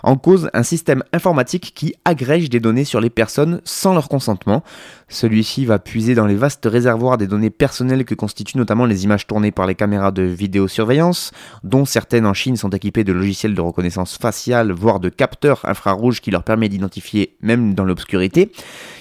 En 0.04 0.16
cause, 0.16 0.50
un 0.58 0.64
système 0.64 1.04
informatique 1.14 1.72
qui 1.76 1.94
agrège 2.04 2.50
des 2.50 2.60
données 2.60 2.84
sur 2.84 3.00
les 3.00 3.12
personnes 3.12 3.62
sans 3.64 3.94
leur 3.94 4.10
consentement. 4.10 4.64
Celui-ci 5.10 5.64
va 5.64 5.80
puiser 5.80 6.16
dans 6.16 6.26
les 6.26 6.36
vastes 6.36 6.66
réservoirs 6.66 7.18
des 7.18 7.28
données 7.28 7.50
personnelles 7.50 8.04
que 8.04 8.14
constituent 8.14 8.58
notamment 8.58 8.86
les 8.86 9.06
images 9.06 9.26
tournées 9.26 9.52
par 9.52 9.66
les 9.66 9.74
caméras 9.74 10.12
de 10.12 10.24
vidéosurveillance, 10.24 11.32
dont 11.64 11.86
certaines 11.86 12.26
en 12.26 12.34
Chine 12.34 12.58
sont 12.58 12.72
équipées 12.72 13.06
de 13.06 13.14
logiciels 13.14 13.56
de 13.56 13.62
reconnaissance 13.62 14.18
faciale, 14.18 14.74
voire 14.74 15.00
de 15.00 15.08
capteurs 15.08 15.64
infrarouges 15.64 16.20
qui 16.20 16.30
leur 16.30 16.44
permettent 16.44 16.72
d'identifier 16.72 17.38
même 17.42 17.74
dans 17.74 17.86
l'obscurité. 17.86 18.52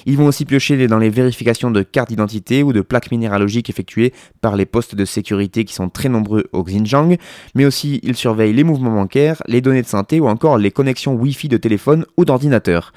Ils 0.07 0.17
vont 0.17 0.27
aussi 0.27 0.45
piocher 0.45 0.87
dans 0.87 0.99
les 0.99 1.11
vérifications 1.11 1.73
de 1.73 1.83
cartes 1.83 2.11
d'identité 2.11 2.63
ou 2.63 2.73
de 2.73 2.83
plaques 2.83 3.11
minéralogiques 3.11 3.69
effectuées 3.69 4.13
par 4.41 4.55
les 4.55 4.67
postes 4.67 4.95
de 4.95 5.05
sécurité 5.05 5.65
qui 5.65 5.75
sont 5.75 5.89
très 5.89 6.09
nombreux 6.09 6.45
au 6.53 6.63
Xinjiang, 6.63 7.17
mais 7.57 7.65
aussi 7.65 7.99
ils 8.05 8.15
surveillent 8.15 8.55
les 8.55 8.63
mouvements 8.63 8.95
bancaires, 8.95 9.43
les 9.49 9.61
données 9.61 9.83
de 9.83 9.89
santé 9.89 10.21
ou 10.21 10.29
encore 10.29 10.57
les 10.57 10.71
connexions 10.71 11.15
Wi-Fi 11.15 11.49
de 11.49 11.57
téléphone 11.57 12.07
ou 12.17 12.25
d'ordinateur. 12.25 12.93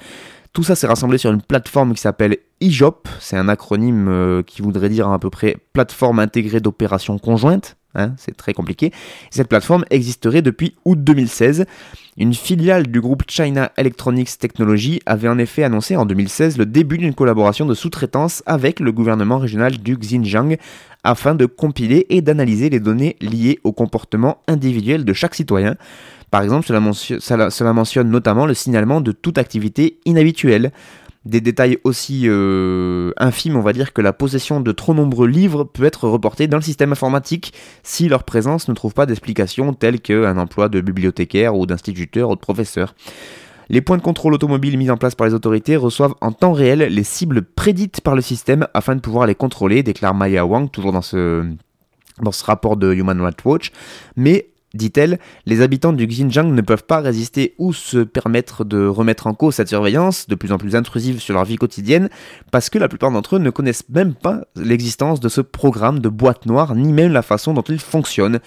Tout 0.52 0.64
ça 0.64 0.74
s'est 0.74 0.88
rassemblé 0.88 1.16
sur 1.16 1.30
une 1.30 1.42
plateforme 1.42 1.94
qui 1.94 2.00
s'appelle 2.00 2.38
IJOP, 2.60 3.08
c'est 3.20 3.36
un 3.36 3.48
acronyme 3.48 4.08
euh, 4.08 4.42
qui 4.42 4.62
voudrait 4.62 4.88
dire 4.88 5.08
à 5.08 5.18
peu 5.20 5.30
près 5.30 5.56
plateforme 5.72 6.18
intégrée 6.18 6.58
d'opérations 6.58 7.18
conjointes, 7.18 7.76
hein, 7.94 8.14
c'est 8.16 8.36
très 8.36 8.52
compliqué. 8.52 8.92
Cette 9.30 9.48
plateforme 9.48 9.84
existerait 9.90 10.42
depuis 10.42 10.74
août 10.84 11.02
2016. 11.02 11.66
Une 12.16 12.34
filiale 12.34 12.88
du 12.88 13.00
groupe 13.00 13.22
China 13.28 13.70
Electronics 13.76 14.38
Technology 14.40 15.00
avait 15.06 15.28
en 15.28 15.38
effet 15.38 15.62
annoncé 15.62 15.94
en 15.94 16.04
2016 16.04 16.58
le 16.58 16.66
début 16.66 16.98
d'une 16.98 17.14
collaboration 17.14 17.64
de 17.64 17.74
sous-traitance 17.74 18.42
avec 18.44 18.80
le 18.80 18.90
gouvernement 18.90 19.38
régional 19.38 19.78
du 19.78 19.96
Xinjiang 19.96 20.56
afin 21.04 21.36
de 21.36 21.46
compiler 21.46 22.06
et 22.10 22.22
d'analyser 22.22 22.70
les 22.70 22.80
données 22.80 23.16
liées 23.20 23.60
au 23.62 23.72
comportement 23.72 24.42
individuel 24.48 25.04
de 25.04 25.12
chaque 25.12 25.36
citoyen. 25.36 25.76
Par 26.30 26.42
exemple, 26.42 26.66
cela, 26.66 27.72
mentionne 27.72 28.10
notamment 28.10 28.46
le 28.46 28.54
signalement 28.54 29.00
de 29.00 29.12
toute 29.12 29.38
activité 29.38 29.98
inhabituelle. 30.04 30.72
Des 31.26 31.42
détails 31.42 31.76
aussi 31.84 32.22
euh, 32.26 33.12
infimes, 33.18 33.56
on 33.56 33.60
va 33.60 33.74
dire, 33.74 33.92
que 33.92 34.00
la 34.00 34.14
possession 34.14 34.60
de 34.60 34.72
trop 34.72 34.94
nombreux 34.94 35.28
livres 35.28 35.64
peut 35.64 35.84
être 35.84 36.08
reportée 36.08 36.46
dans 36.46 36.56
le 36.56 36.62
système 36.62 36.92
informatique 36.92 37.52
si 37.82 38.08
leur 38.08 38.24
présence 38.24 38.68
ne 38.68 38.74
trouve 38.74 38.94
pas 38.94 39.04
d'explication 39.04 39.74
telle 39.74 40.00
qu'un 40.00 40.38
emploi 40.38 40.70
de 40.70 40.80
bibliothécaire 40.80 41.56
ou 41.56 41.66
d'instituteur 41.66 42.30
ou 42.30 42.36
de 42.36 42.40
professeur. 42.40 42.94
Les 43.68 43.82
points 43.82 43.98
de 43.98 44.02
contrôle 44.02 44.34
automobile 44.34 44.78
mis 44.78 44.90
en 44.90 44.96
place 44.96 45.14
par 45.14 45.26
les 45.26 45.34
autorités 45.34 45.76
reçoivent 45.76 46.14
en 46.20 46.32
temps 46.32 46.52
réel 46.52 46.80
les 46.80 47.04
cibles 47.04 47.42
prédites 47.42 48.00
par 48.00 48.16
le 48.16 48.22
système 48.22 48.66
afin 48.74 48.96
de 48.96 49.00
pouvoir 49.00 49.26
les 49.26 49.34
contrôler, 49.34 49.82
déclare 49.82 50.14
Maya 50.14 50.46
Wang, 50.46 50.70
toujours 50.70 50.92
dans 50.92 51.02
ce, 51.02 51.44
dans 52.20 52.32
ce 52.32 52.44
rapport 52.44 52.76
de 52.76 52.92
Human 52.92 53.20
Rights 53.20 53.44
Watch. 53.44 53.70
Mais 54.16 54.49
dit-elle, 54.74 55.18
les 55.46 55.62
habitants 55.62 55.92
du 55.92 56.06
Xinjiang 56.06 56.52
ne 56.52 56.60
peuvent 56.60 56.84
pas 56.84 57.00
résister 57.00 57.54
ou 57.58 57.72
se 57.72 57.98
permettre 57.98 58.64
de 58.64 58.86
remettre 58.86 59.26
en 59.26 59.34
cause 59.34 59.56
cette 59.56 59.68
surveillance 59.68 60.28
de 60.28 60.34
plus 60.34 60.52
en 60.52 60.58
plus 60.58 60.76
intrusive 60.76 61.20
sur 61.20 61.34
leur 61.34 61.44
vie 61.44 61.56
quotidienne, 61.56 62.08
parce 62.50 62.70
que 62.70 62.78
la 62.78 62.88
plupart 62.88 63.10
d'entre 63.10 63.36
eux 63.36 63.40
ne 63.40 63.50
connaissent 63.50 63.88
même 63.88 64.14
pas 64.14 64.42
l'existence 64.56 65.20
de 65.20 65.28
ce 65.28 65.40
programme 65.40 65.98
de 65.98 66.08
boîte 66.08 66.46
noire, 66.46 66.74
ni 66.74 66.92
même 66.92 67.12
la 67.12 67.22
façon 67.22 67.54
dont 67.54 67.62
il 67.62 67.78
fonctionne. 67.78 68.40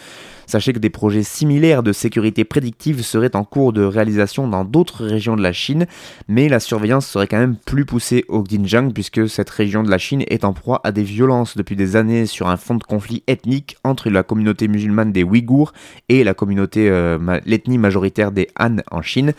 Sachez 0.54 0.72
que 0.72 0.78
des 0.78 0.92
projets 0.92 1.24
similaires 1.24 1.82
de 1.82 1.92
sécurité 1.92 2.44
prédictive 2.44 3.02
seraient 3.02 3.36
en 3.36 3.44
cours 3.44 3.74
de 3.74 3.82
réalisation 3.82 4.48
dans 4.48 4.64
d'autres 4.64 5.04
régions 5.04 5.36
de 5.36 5.42
la 5.42 5.52
Chine, 5.52 5.88
mais 6.28 6.48
la 6.48 6.60
surveillance 6.60 7.08
serait 7.08 7.26
quand 7.26 7.40
même 7.40 7.56
plus 7.56 7.86
poussée 7.86 8.24
au 8.28 8.44
Xinjiang 8.44 8.94
puisque 8.94 9.28
cette 9.28 9.50
région 9.50 9.82
de 9.82 9.90
la 9.90 9.98
Chine 9.98 10.24
est 10.28 10.46
en 10.46 10.54
proie 10.54 10.80
à 10.84 10.92
des 10.92 11.02
violences 11.02 11.58
depuis 11.58 11.76
des 11.76 11.96
années 11.96 12.28
sur 12.28 12.50
un 12.50 12.58
fond 12.58 12.76
de 12.76 12.84
conflit 12.84 13.24
ethnique 13.26 13.78
entre 13.84 14.12
la 14.12 14.22
communauté 14.22 14.68
musulmane 14.68 15.12
des 15.12 15.24
Ouïghours 15.24 15.74
et 16.08 16.24
la 16.24 16.36
communauté, 16.36 16.88
euh, 16.88 17.18
l'ethnie 17.48 17.80
majoritaire 17.80 18.32
des 18.32 18.48
Han 18.60 18.76
en 18.92 19.02
Chine. 19.02 19.34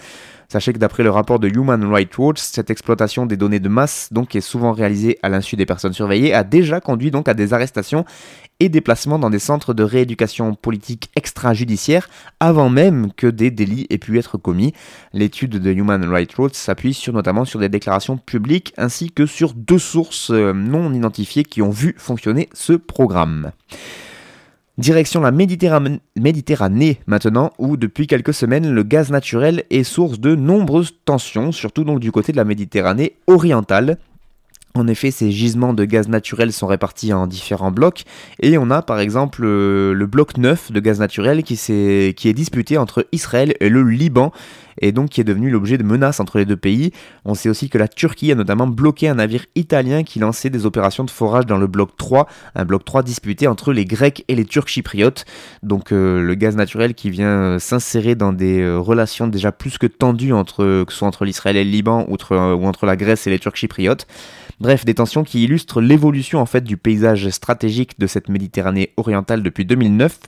Sachez 0.48 0.72
que 0.72 0.78
d'après 0.78 1.02
le 1.02 1.10
rapport 1.10 1.38
de 1.38 1.48
Human 1.48 1.84
Rights 1.84 2.16
Watch, 2.18 2.40
cette 2.40 2.70
exploitation 2.70 3.26
des 3.26 3.36
données 3.36 3.60
de 3.60 3.68
masse, 3.68 4.08
donc 4.12 4.28
qui 4.28 4.38
est 4.38 4.42
souvent 4.42 4.72
réalisée 4.72 5.18
à 5.22 5.28
l'insu 5.28 5.56
des 5.56 5.66
personnes 5.66 5.92
surveillées, 5.92 6.34
a 6.34 6.44
déjà 6.44 6.80
conduit 6.80 7.10
donc 7.10 7.28
à 7.28 7.34
des 7.34 7.52
arrestations 7.52 8.04
et 8.60 8.68
des 8.68 8.80
placements 8.80 9.18
dans 9.18 9.30
des 9.30 9.38
centres 9.38 9.74
de 9.74 9.82
rééducation 9.82 10.54
politique 10.54 11.10
extrajudiciaire 11.16 12.08
avant 12.40 12.70
même 12.70 13.12
que 13.12 13.26
des 13.26 13.50
délits 13.50 13.86
aient 13.90 13.98
pu 13.98 14.18
être 14.18 14.38
commis. 14.38 14.72
L'étude 15.12 15.58
de 15.58 15.72
Human 15.72 16.04
Rights 16.04 16.36
Watch 16.38 16.54
s'appuie 16.54 16.94
sur, 16.94 17.12
notamment 17.12 17.44
sur 17.44 17.60
des 17.60 17.68
déclarations 17.68 18.16
publiques 18.16 18.72
ainsi 18.76 19.10
que 19.10 19.26
sur 19.26 19.54
deux 19.54 19.78
sources 19.78 20.30
euh, 20.30 20.52
non 20.52 20.92
identifiées 20.92 21.44
qui 21.44 21.62
ont 21.62 21.70
vu 21.70 21.94
fonctionner 21.98 22.48
ce 22.52 22.74
programme. 22.74 23.52
Direction 24.76 25.20
la 25.20 25.30
Méditerranée, 25.30 27.00
maintenant, 27.06 27.52
où 27.58 27.76
depuis 27.76 28.08
quelques 28.08 28.34
semaines 28.34 28.72
le 28.72 28.82
gaz 28.82 29.08
naturel 29.12 29.62
est 29.70 29.84
source 29.84 30.18
de 30.18 30.34
nombreuses 30.34 30.94
tensions, 31.04 31.52
surtout 31.52 31.84
donc 31.84 32.00
du 32.00 32.10
côté 32.10 32.32
de 32.32 32.36
la 32.36 32.44
Méditerranée 32.44 33.14
orientale. 33.28 33.98
En 34.76 34.88
effet, 34.88 35.12
ces 35.12 35.30
gisements 35.30 35.72
de 35.72 35.84
gaz 35.84 36.08
naturel 36.08 36.52
sont 36.52 36.66
répartis 36.66 37.12
en 37.12 37.28
différents 37.28 37.70
blocs 37.70 38.02
et 38.40 38.58
on 38.58 38.72
a 38.72 38.82
par 38.82 38.98
exemple 38.98 39.42
euh, 39.44 39.94
le 39.94 40.06
bloc 40.06 40.36
9 40.36 40.72
de 40.72 40.80
gaz 40.80 40.98
naturel 40.98 41.44
qui, 41.44 41.54
est, 41.68 42.32
disputé 42.32 42.76
entre 42.76 43.06
Israël 43.12 43.54
et 43.60 43.68
le 43.68 43.84
Liban 43.84 44.32
et 44.80 44.90
donc 44.90 45.10
qui 45.10 45.20
est 45.20 45.24
devenu 45.24 45.48
l'objet 45.48 45.78
de 45.78 45.84
menaces 45.84 46.18
entre 46.18 46.38
les 46.38 46.44
deux 46.44 46.56
pays. 46.56 46.90
On 47.24 47.34
sait 47.34 47.48
aussi 47.48 47.68
que 47.68 47.78
la 47.78 47.86
Turquie 47.86 48.32
a 48.32 48.34
notamment 48.34 48.66
bloqué 48.66 49.06
un 49.06 49.14
navire 49.14 49.46
italien 49.54 50.02
qui 50.02 50.18
lançait 50.18 50.50
des 50.50 50.66
opérations 50.66 51.04
de 51.04 51.10
forage 51.10 51.46
dans 51.46 51.58
le 51.58 51.68
bloc 51.68 51.90
3, 51.96 52.26
un 52.56 52.64
bloc 52.64 52.84
3 52.84 53.04
disputé 53.04 53.46
entre 53.46 53.72
les 53.72 53.84
Grecs 53.84 54.24
et 54.26 54.34
les 54.34 54.44
Turcs 54.44 54.66
chypriotes. 54.66 55.24
Donc 55.62 55.92
euh, 55.92 56.20
le 56.20 56.34
gaz 56.34 56.56
naturel 56.56 56.94
qui 56.94 57.10
vient 57.10 57.28
euh, 57.28 57.58
s'insérer 57.60 58.16
dans 58.16 58.32
des 58.32 58.68
relations 58.68 59.28
déjà 59.28 59.52
plus 59.52 59.78
que 59.78 59.86
tendues 59.86 60.32
entre 60.32 60.82
que 60.82 60.92
ce 60.92 60.98
soit 60.98 61.06
entre 61.06 61.24
l'Israël 61.24 61.56
et 61.56 61.62
le 61.62 61.70
Liban 61.70 62.06
ou 62.08 62.16
entre 62.66 62.86
la 62.86 62.96
Grèce 62.96 63.28
et 63.28 63.30
les 63.30 63.38
Turcs 63.38 63.54
chypriotes. 63.54 64.08
Bref, 64.60 64.84
des 64.84 64.94
tensions 64.94 65.24
qui 65.24 65.42
illustrent 65.42 65.80
l'évolution 65.80 66.38
en 66.38 66.46
fait 66.46 66.62
du 66.62 66.76
paysage 66.76 67.28
stratégique 67.30 67.98
de 67.98 68.06
cette 68.06 68.28
Méditerranée 68.28 68.92
orientale 68.96 69.42
depuis 69.42 69.64
2009. 69.64 70.20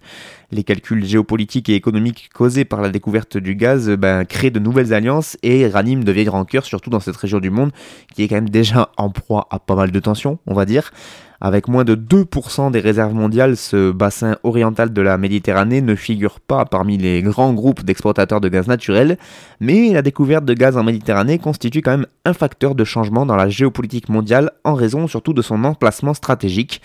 Les 0.50 0.64
calculs 0.64 1.04
géopolitiques 1.04 1.68
et 1.68 1.75
économiques 1.75 2.30
causés 2.35 2.64
par 2.64 2.80
la 2.80 2.90
découverte 2.90 3.37
du 3.37 3.54
gaz 3.54 3.88
ben, 3.90 4.25
créent 4.25 4.50
de 4.50 4.59
nouvelles 4.59 4.92
alliances 4.92 5.37
et 5.42 5.68
raniment 5.68 6.04
de 6.04 6.12
vieilles 6.12 6.28
rancœurs, 6.28 6.64
surtout 6.64 6.90
dans 6.90 7.00
cette 7.00 7.16
région 7.16 7.38
du 7.38 7.50
monde 7.50 7.71
qui 8.14 8.23
est 8.23 8.28
quand 8.28 8.37
même 8.37 8.50
déjà 8.50 8.90
en 8.97 9.11
proie 9.11 9.47
à 9.50 9.59
pas 9.59 9.75
mal 9.75 9.90
de 9.90 10.00
tensions, 10.00 10.38
on 10.47 10.54
va 10.54 10.64
dire. 10.64 10.92
Avec 11.40 11.69
moins 11.69 11.85
de 11.85 11.95
2% 11.95 12.71
des 12.71 12.81
réserves 12.81 13.14
mondiales, 13.14 13.57
ce 13.57 13.90
bassin 13.90 14.37
oriental 14.43 14.93
de 14.93 15.02
la 15.02 15.19
Méditerranée 15.19 15.83
ne 15.83 15.95
figure 15.95 16.40
pas 16.40 16.64
parmi 16.64 16.97
les 16.97 17.23
grands 17.23 17.52
groupes 17.52 17.85
d'exploitateurs 17.85 18.40
de 18.40 18.49
gaz 18.49 18.69
naturel, 18.69 19.19
mais 19.61 19.93
la 19.93 20.02
découverte 20.02 20.45
de 20.47 20.55
gaz 20.55 20.76
en 20.76 20.85
Méditerranée 20.85 21.38
constitue 21.38 21.83
quand 21.83 21.90
même 21.90 22.07
un 22.25 22.33
facteur 22.33 22.75
de 22.75 22.85
changement 22.85 23.26
dans 23.26 23.37
la 23.37 23.49
géopolitique 23.49 24.09
mondiale 24.09 24.50
en 24.64 24.75
raison 24.75 25.09
surtout 25.09 25.35
de 25.35 25.43
son 25.43 25.64
emplacement 25.64 26.14
stratégique. 26.14 26.81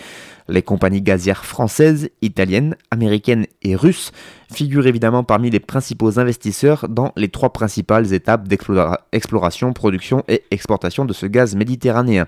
Les 0.49 0.61
compagnies 0.61 1.01
gazières 1.01 1.45
françaises, 1.45 2.09
italiennes, 2.21 2.75
américaines 2.89 3.45
et 3.61 3.75
russes 3.75 4.11
figurent 4.51 4.87
évidemment 4.87 5.23
parmi 5.23 5.49
les 5.49 5.61
principaux 5.61 6.19
investisseurs 6.19 6.89
dans 6.89 7.13
les 7.15 7.29
trois 7.29 7.53
principales 7.53 8.13
étapes 8.13 8.49
d'exploration, 8.49 9.71
production 9.71 10.25
et 10.27 10.43
exportation 10.51 11.05
de 11.05 11.13
ce 11.13 11.25
gaz 11.25 11.55
méditerranéen. 11.55 12.27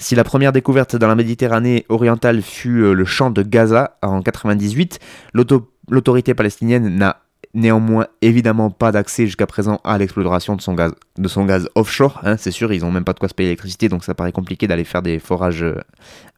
Si 0.00 0.14
la 0.14 0.24
première 0.24 0.52
découverte 0.52 0.96
dans 0.96 1.08
la 1.08 1.14
Méditerranée 1.14 1.84
orientale 1.90 2.40
fut 2.40 2.80
euh, 2.80 2.94
le 2.94 3.04
champ 3.04 3.30
de 3.30 3.42
Gaza 3.42 3.98
en 4.00 4.22
98, 4.22 4.98
l'autorité 5.34 6.32
palestinienne 6.32 6.96
n'a 6.96 7.18
néanmoins 7.52 8.06
évidemment 8.22 8.70
pas 8.70 8.92
d'accès 8.92 9.26
jusqu'à 9.26 9.46
présent 9.46 9.78
à 9.84 9.98
l'exploration 9.98 10.56
de 10.56 10.62
son 10.62 10.74
gaz, 10.74 11.68
offshore. 11.74 12.18
Hein, 12.22 12.38
c'est 12.38 12.50
sûr, 12.50 12.72
ils 12.72 12.80
n'ont 12.80 12.90
même 12.90 13.04
pas 13.04 13.12
de 13.12 13.18
quoi 13.18 13.28
se 13.28 13.34
payer 13.34 13.48
l'électricité, 13.48 13.90
donc 13.90 14.02
ça 14.02 14.14
paraît 14.14 14.32
compliqué 14.32 14.66
d'aller 14.66 14.84
faire 14.84 15.02
des 15.02 15.18
forages 15.18 15.66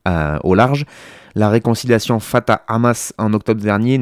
euh, 0.08 0.38
au 0.42 0.56
large. 0.56 0.84
La 1.34 1.48
réconciliation 1.48 2.20
Fatah-Hamas 2.20 3.14
en 3.16 3.32
octobre 3.32 3.62
dernier 3.62 3.96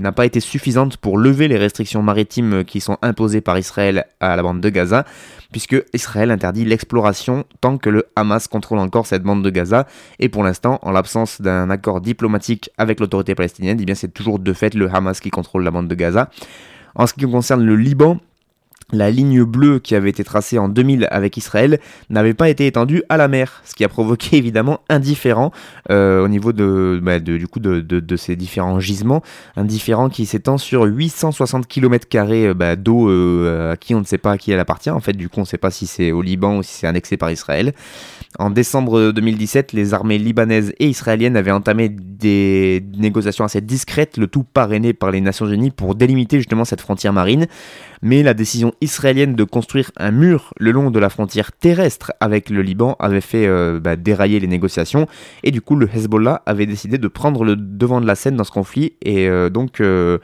n'a 0.00 0.12
pas 0.12 0.24
été 0.24 0.40
suffisante 0.40 0.96
pour 0.96 1.18
lever 1.18 1.46
les 1.46 1.58
restrictions 1.58 2.02
maritimes 2.02 2.64
qui 2.64 2.80
sont 2.80 2.96
imposées 3.02 3.42
par 3.42 3.58
Israël 3.58 4.06
à 4.18 4.34
la 4.34 4.42
bande 4.42 4.62
de 4.62 4.68
Gaza, 4.70 5.04
puisque 5.52 5.84
Israël 5.92 6.30
interdit 6.30 6.64
l'exploration 6.64 7.44
tant 7.60 7.76
que 7.76 7.90
le 7.90 8.06
Hamas 8.16 8.48
contrôle 8.48 8.78
encore 8.78 9.06
cette 9.06 9.22
bande 9.22 9.44
de 9.44 9.50
Gaza. 9.50 9.86
Et 10.18 10.30
pour 10.30 10.42
l'instant, 10.42 10.78
en 10.80 10.90
l'absence 10.90 11.42
d'un 11.42 11.68
accord 11.68 12.00
diplomatique 12.00 12.70
avec 12.78 12.98
l'autorité 12.98 13.34
palestinienne, 13.34 13.78
eh 13.86 13.94
c'est 13.94 14.14
toujours 14.14 14.38
de 14.38 14.52
fait 14.54 14.72
le 14.72 14.88
Hamas 14.90 15.20
qui 15.20 15.28
contrôle 15.28 15.64
la 15.64 15.70
bande 15.70 15.88
de 15.88 15.94
Gaza. 15.94 16.30
En 16.94 17.06
ce 17.06 17.12
qui 17.12 17.26
concerne 17.30 17.62
le 17.62 17.76
Liban, 17.76 18.20
la 18.92 19.10
ligne 19.10 19.44
bleue 19.44 19.78
qui 19.78 19.94
avait 19.94 20.10
été 20.10 20.24
tracée 20.24 20.58
en 20.58 20.68
2000 20.68 21.08
avec 21.10 21.36
Israël 21.36 21.80
n'avait 22.10 22.34
pas 22.34 22.48
été 22.48 22.66
étendue 22.66 23.02
à 23.08 23.16
la 23.16 23.28
mer, 23.28 23.62
ce 23.64 23.74
qui 23.74 23.84
a 23.84 23.88
provoqué 23.88 24.36
évidemment 24.36 24.80
un 24.88 25.00
différent 25.00 25.52
euh, 25.90 26.24
au 26.24 26.28
niveau 26.28 26.52
bah, 26.52 27.18
de, 27.18 27.36
du 27.36 27.48
coup 27.48 27.60
de, 27.60 28.16
ces 28.16 28.36
différents 28.36 28.80
gisements, 28.80 29.22
un 29.56 29.64
différent 29.64 30.08
qui 30.08 30.26
s'étend 30.26 30.58
sur 30.58 30.84
860 30.84 31.66
km 31.66 32.06
bah, 32.54 32.76
d'eau 32.76 33.08
euh, 33.08 33.72
à 33.72 33.76
qui 33.76 33.94
on 33.94 34.00
ne 34.00 34.04
sait 34.04 34.18
pas 34.18 34.32
à 34.32 34.38
qui 34.38 34.52
elle 34.52 34.60
appartient. 34.60 34.90
En 34.90 35.00
fait, 35.00 35.14
du 35.14 35.28
coup, 35.28 35.38
on 35.38 35.42
ne 35.42 35.46
sait 35.46 35.58
pas 35.58 35.70
si 35.70 35.86
c'est 35.86 36.12
au 36.12 36.22
Liban 36.22 36.58
ou 36.58 36.62
si 36.62 36.74
c'est 36.74 36.86
annexé 36.86 37.16
par 37.16 37.30
Israël. 37.30 37.72
En 38.38 38.50
décembre 38.50 39.12
2017, 39.12 39.72
les 39.72 39.94
armées 39.94 40.18
libanaises 40.18 40.74
et 40.80 40.88
israéliennes 40.88 41.36
avaient 41.36 41.52
entamé 41.52 41.88
des 41.88 42.84
négociations 42.96 43.44
assez 43.44 43.60
discrètes, 43.60 44.16
le 44.16 44.26
tout 44.26 44.42
parrainé 44.42 44.92
par 44.92 45.10
les 45.12 45.20
Nations 45.20 45.46
Unies 45.46 45.70
pour 45.70 45.94
délimiter 45.94 46.38
justement 46.38 46.64
cette 46.64 46.80
frontière 46.80 47.12
marine. 47.12 47.46
Mais 48.04 48.22
la 48.22 48.34
décision 48.34 48.72
israélienne 48.82 49.34
de 49.34 49.44
construire 49.44 49.90
un 49.96 50.10
mur 50.10 50.52
le 50.60 50.70
long 50.70 50.90
de 50.90 50.98
la 51.00 51.08
frontière 51.08 51.50
terrestre 51.52 52.12
avec 52.20 52.50
le 52.50 52.60
Liban 52.60 52.96
avait 53.00 53.22
fait 53.22 53.46
euh, 53.46 53.80
bah, 53.80 53.96
dérailler 53.96 54.38
les 54.38 54.46
négociations, 54.46 55.08
et 55.42 55.50
du 55.50 55.62
coup 55.62 55.74
le 55.74 55.88
Hezbollah 55.92 56.42
avait 56.44 56.66
décidé 56.66 56.98
de 56.98 57.08
prendre 57.08 57.44
le 57.44 57.56
devant 57.56 58.02
de 58.02 58.06
la 58.06 58.14
scène 58.14 58.36
dans 58.36 58.44
ce 58.44 58.52
conflit, 58.52 58.92
et 59.02 59.26
euh, 59.26 59.48
donc 59.48 59.80
euh, 59.80 60.18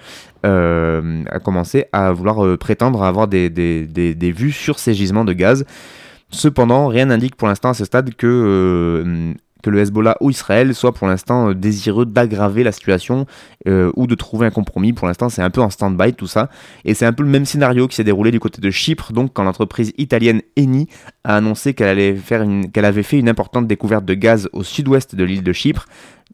a 0.44 1.40
commencé 1.40 1.86
à 1.92 2.12
vouloir 2.12 2.58
prétendre 2.58 3.02
avoir 3.02 3.28
des, 3.28 3.48
des, 3.48 3.86
des, 3.86 4.32
vues 4.32 4.52
sur 4.52 4.78
ces 4.78 4.92
gisements 4.92 5.24
de 5.24 5.32
gaz. 5.32 5.64
Cependant, 6.30 6.86
rien 6.86 7.06
n'indique 7.06 7.34
pour 7.34 7.48
l'instant 7.48 7.70
à 7.70 7.74
ce 7.74 7.84
stade 7.84 8.14
que 8.14 9.34
le 9.70 9.80
Hezbollah 9.80 10.16
ou 10.20 10.30
Israël 10.30 10.74
soit 10.74 10.92
pour 10.92 11.06
l'instant 11.06 11.50
euh, 11.50 11.54
désireux 11.54 12.06
d'aggraver 12.06 12.62
la 12.62 12.72
situation 12.72 13.26
euh, 13.66 13.90
ou 13.96 14.06
de 14.06 14.14
trouver 14.14 14.46
un 14.46 14.50
compromis. 14.50 14.92
Pour 14.92 15.06
l'instant, 15.06 15.28
c'est 15.28 15.42
un 15.42 15.50
peu 15.50 15.60
en 15.60 15.70
stand-by 15.70 16.14
tout 16.14 16.26
ça. 16.26 16.48
Et 16.84 16.94
c'est 16.94 17.06
un 17.06 17.12
peu 17.12 17.22
le 17.22 17.28
même 17.28 17.46
scénario 17.46 17.88
qui 17.88 17.96
s'est 17.96 18.04
déroulé 18.04 18.30
du 18.30 18.40
côté 18.40 18.60
de 18.60 18.70
Chypre, 18.70 19.12
donc 19.12 19.32
quand 19.32 19.44
l'entreprise 19.44 19.92
italienne 19.98 20.42
Eni 20.56 20.88
a 21.24 21.36
annoncé 21.36 21.74
qu'elle 21.74 21.98
avait 21.98 23.02
fait 23.02 23.18
une 23.18 23.28
importante 23.28 23.66
découverte 23.66 24.04
de 24.04 24.14
gaz 24.14 24.48
au 24.52 24.62
sud-ouest 24.62 25.14
de 25.14 25.24
l'île 25.24 25.42
de 25.42 25.52
Chypre. 25.52 25.86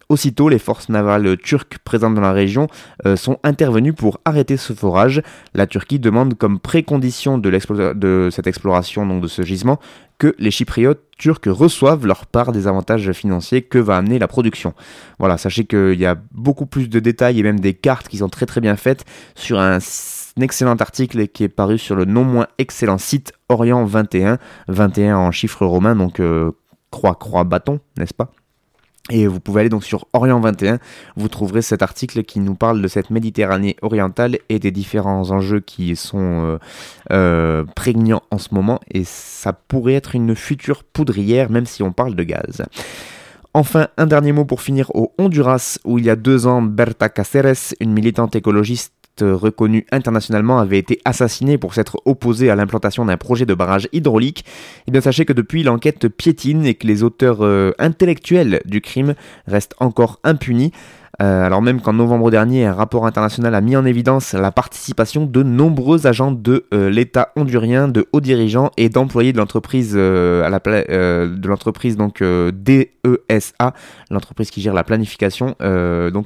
Aussitôt, 0.09 0.47
les 0.47 0.59
forces 0.59 0.87
navales 0.87 1.37
turques 1.37 1.79
présentes 1.79 2.15
dans 2.15 2.21
la 2.21 2.31
région 2.31 2.67
euh, 3.05 3.17
sont 3.17 3.39
intervenues 3.43 3.91
pour 3.91 4.21
arrêter 4.23 4.55
ce 4.55 4.71
forage. 4.71 5.21
La 5.53 5.67
Turquie 5.67 5.99
demande 5.99 6.35
comme 6.35 6.59
précondition 6.59 7.37
de, 7.37 8.29
cette 8.31 8.47
exploration, 8.47 9.05
donc 9.05 9.21
de 9.21 9.27
ce 9.27 9.41
gisement, 9.41 9.79
que 10.17 10.33
les 10.39 10.49
Chypriotes 10.49 11.03
turcs 11.17 11.47
reçoivent 11.47 12.05
leur 12.05 12.25
part 12.25 12.53
des 12.53 12.67
avantages 12.67 13.11
financiers 13.11 13.63
que 13.63 13.79
va 13.79 13.97
amener 13.97 14.17
la 14.17 14.29
production. 14.29 14.73
Voilà, 15.19 15.37
sachez 15.37 15.65
qu'il 15.65 15.99
y 15.99 16.05
a 16.05 16.15
beaucoup 16.31 16.65
plus 16.65 16.89
de 16.89 16.99
détails 16.99 17.39
et 17.39 17.43
même 17.43 17.59
des 17.59 17.73
cartes 17.73 18.07
qui 18.07 18.17
sont 18.17 18.29
très 18.29 18.45
très 18.45 18.61
bien 18.61 18.77
faites 18.77 19.03
sur 19.35 19.59
un, 19.59 19.79
excellent 20.41 20.75
article 20.75 21.27
qui 21.27 21.43
est 21.43 21.49
paru 21.49 21.77
sur 21.77 21.95
le 21.95 22.05
non 22.05 22.23
moins 22.23 22.47
excellent 22.57 22.97
site 22.97 23.33
Orient 23.49 23.83
21, 23.85 24.37
21 24.67 25.17
en 25.17 25.31
chiffres 25.31 25.65
romains, 25.65 25.95
donc 25.95 26.19
euh, 26.19 26.51
croix, 26.91 27.15
croix, 27.15 27.43
bâton, 27.43 27.79
n'est-ce 27.97 28.13
pas? 28.13 28.31
Et 29.09 29.27
vous 29.27 29.39
pouvez 29.39 29.61
aller 29.61 29.69
donc 29.69 29.83
sur 29.83 30.07
Orient 30.13 30.39
21, 30.39 30.79
vous 31.15 31.27
trouverez 31.29 31.61
cet 31.61 31.81
article 31.81 32.23
qui 32.23 32.39
nous 32.39 32.55
parle 32.55 32.81
de 32.81 32.87
cette 32.87 33.09
Méditerranée 33.09 33.77
orientale 33.81 34.39
et 34.49 34.59
des 34.59 34.71
différents 34.71 35.31
enjeux 35.31 35.59
qui 35.59 35.95
sont 35.95 36.17
euh, 36.19 36.57
euh, 37.11 37.63
prégnants 37.75 38.23
en 38.31 38.37
ce 38.37 38.53
moment, 38.53 38.79
et 38.91 39.03
ça 39.03 39.53
pourrait 39.53 39.93
être 39.93 40.15
une 40.15 40.35
future 40.35 40.83
poudrière 40.83 41.49
même 41.49 41.65
si 41.65 41.83
on 41.83 41.91
parle 41.91 42.15
de 42.15 42.23
gaz. 42.23 42.63
Enfin, 43.53 43.87
un 43.97 44.05
dernier 44.05 44.33
mot 44.33 44.45
pour 44.45 44.61
finir 44.61 44.91
au 44.93 45.13
Honduras, 45.17 45.79
où 45.83 45.97
il 45.97 46.05
y 46.05 46.11
a 46.11 46.15
deux 46.15 46.45
ans, 46.45 46.61
Berta 46.61 47.09
Cáceres, 47.09 47.73
une 47.79 47.91
militante 47.91 48.35
écologiste 48.35 48.93
reconnue 49.21 49.85
internationalement 49.91 50.59
avait 50.59 50.79
été 50.79 50.99
assassinée 51.05 51.57
pour 51.57 51.73
s'être 51.73 52.01
opposée 52.05 52.49
à 52.49 52.55
l'implantation 52.55 53.05
d'un 53.05 53.17
projet 53.17 53.45
de 53.45 53.53
barrage 53.53 53.87
hydraulique, 53.93 54.45
eh 54.87 54.91
bien 54.91 55.01
sachez 55.01 55.25
que 55.25 55.33
depuis 55.33 55.63
l'enquête 55.63 56.07
piétine 56.07 56.65
et 56.65 56.75
que 56.75 56.87
les 56.87 57.03
auteurs 57.03 57.43
euh, 57.43 57.71
intellectuels 57.79 58.61
du 58.65 58.81
crime 58.81 59.15
restent 59.47 59.75
encore 59.79 60.19
impunis. 60.23 60.71
Euh, 61.21 61.45
alors 61.45 61.61
même 61.63 61.81
qu'en 61.81 61.93
novembre 61.93 62.29
dernier, 62.29 62.65
un 62.65 62.73
rapport 62.73 63.07
international 63.07 63.55
a 63.55 63.61
mis 63.61 63.75
en 63.75 63.85
évidence 63.85 64.33
la 64.33 64.51
participation 64.51 65.25
de 65.25 65.41
nombreux 65.41 66.05
agents 66.05 66.31
de 66.31 66.65
euh, 66.73 66.91
l'État 66.91 67.31
hondurien, 67.35 67.87
de 67.87 68.05
hauts 68.11 68.21
dirigeants 68.21 68.69
et 68.77 68.89
d'employés 68.89 69.33
de 69.33 69.37
l'entreprise 69.37 69.93
euh, 69.95 71.27
de 71.27 71.47
l'entreprise 71.47 71.97
DESA, 71.97 73.73
l'entreprise 74.11 74.51
qui 74.51 74.61
gère 74.61 74.75
la 74.75 74.83
planification. 74.83 75.55
leur 75.59 76.23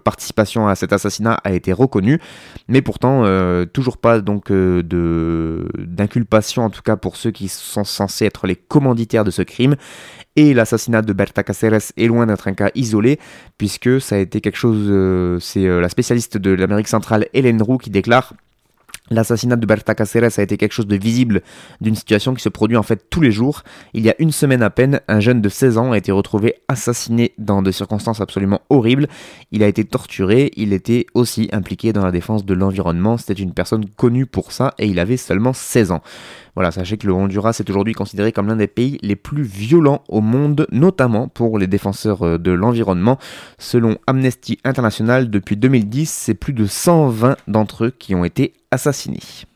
participation 0.00 0.68
à 0.68 0.74
cet 0.74 0.92
assassinat 0.92 1.38
a 1.44 1.52
été 1.52 1.72
reconnue, 1.72 2.20
mais 2.68 2.82
pourtant 2.82 3.24
toujours 3.72 3.96
pas 3.98 4.20
d'inculpation 4.20 6.64
en 6.64 6.70
tout 6.70 6.82
cas 6.82 6.96
pour 6.96 7.14
ceux 7.16 7.30
qui 7.30 7.46
sont 7.48 7.84
censés 7.84 8.26
être 8.26 8.46
les 8.46 8.56
commanditaires 8.56 9.24
de 9.24 9.30
ce 9.30 9.40
crime. 9.42 9.76
Et 10.36 10.52
l'assassinat 10.52 11.02
de 11.02 11.12
Berta 11.12 11.44
Cáceres 11.44 11.92
est 11.96 12.06
loin 12.06 12.26
d'être 12.26 12.48
un 12.48 12.54
cas 12.54 12.70
isolé, 12.74 13.20
puisque 13.56 14.00
ça 14.00 14.16
a 14.16 14.18
été 14.18 14.40
quelque 14.40 14.56
chose, 14.56 14.86
euh, 14.90 15.38
c'est 15.38 15.66
euh, 15.66 15.80
la 15.80 15.88
spécialiste 15.88 16.38
de 16.38 16.50
l'Amérique 16.50 16.88
centrale 16.88 17.28
Hélène 17.34 17.62
Roux 17.62 17.78
qui 17.78 17.90
déclare 17.90 18.34
L'assassinat 19.10 19.56
de 19.56 19.66
Berta 19.66 19.94
Cáceres 19.94 20.38
a 20.38 20.42
été 20.42 20.56
quelque 20.56 20.72
chose 20.72 20.86
de 20.86 20.96
visible 20.96 21.42
d'une 21.82 21.94
situation 21.94 22.32
qui 22.32 22.42
se 22.42 22.48
produit 22.48 22.78
en 22.78 22.82
fait 22.82 23.10
tous 23.10 23.20
les 23.20 23.30
jours. 23.30 23.62
Il 23.92 24.02
y 24.02 24.08
a 24.08 24.14
une 24.18 24.32
semaine 24.32 24.62
à 24.62 24.70
peine, 24.70 25.02
un 25.08 25.20
jeune 25.20 25.42
de 25.42 25.48
16 25.50 25.76
ans 25.76 25.92
a 25.92 25.98
été 25.98 26.10
retrouvé 26.10 26.54
assassiné 26.68 27.34
dans 27.36 27.60
des 27.60 27.72
circonstances 27.72 28.22
absolument 28.22 28.62
horribles. 28.70 29.06
Il 29.52 29.62
a 29.62 29.68
été 29.68 29.84
torturé, 29.84 30.52
il 30.56 30.72
était 30.72 31.04
aussi 31.12 31.50
impliqué 31.52 31.92
dans 31.92 32.02
la 32.02 32.12
défense 32.12 32.46
de 32.46 32.54
l'environnement, 32.54 33.18
c'était 33.18 33.34
une 33.34 33.52
personne 33.52 33.84
connue 33.90 34.24
pour 34.24 34.52
ça 34.52 34.72
et 34.78 34.86
il 34.86 34.98
avait 34.98 35.18
seulement 35.18 35.52
16 35.52 35.90
ans. 35.92 36.00
Voilà, 36.54 36.70
sachez 36.70 36.96
que 36.96 37.06
le 37.06 37.12
Honduras 37.12 37.56
est 37.58 37.68
aujourd'hui 37.68 37.94
considéré 37.94 38.30
comme 38.32 38.46
l'un 38.46 38.56
des 38.56 38.68
pays 38.68 38.98
les 39.02 39.16
plus 39.16 39.42
violents 39.42 40.02
au 40.08 40.20
monde, 40.20 40.66
notamment 40.70 41.28
pour 41.28 41.58
les 41.58 41.66
défenseurs 41.66 42.22
euh, 42.22 42.38
de 42.38 42.52
l'environnement. 42.52 43.18
Selon 43.58 43.98
Amnesty 44.06 44.58
International, 44.64 45.30
depuis 45.30 45.56
2010, 45.56 46.08
c'est 46.08 46.34
plus 46.34 46.52
de 46.52 46.66
120 46.66 47.36
d'entre 47.48 47.86
eux 47.86 47.90
qui 47.90 48.14
ont 48.14 48.24
été 48.24 48.52
assassinés. 48.74 49.46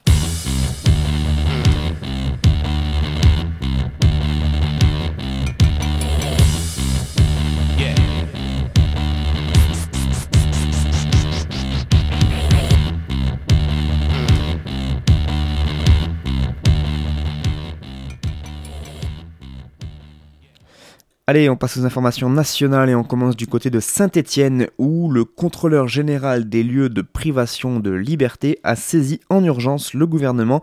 Allez, 21.28 21.50
on 21.50 21.56
passe 21.56 21.76
aux 21.76 21.84
informations 21.84 22.30
nationales 22.30 22.88
et 22.88 22.94
on 22.94 23.04
commence 23.04 23.36
du 23.36 23.46
côté 23.46 23.68
de 23.68 23.80
Saint-Étienne 23.80 24.68
où 24.78 25.10
le 25.10 25.26
contrôleur 25.26 25.86
général 25.86 26.48
des 26.48 26.62
lieux 26.62 26.88
de 26.88 27.02
privation 27.02 27.80
de 27.80 27.90
liberté 27.90 28.58
a 28.62 28.76
saisi 28.76 29.20
en 29.28 29.44
urgence 29.44 29.92
le 29.92 30.06
gouvernement 30.06 30.62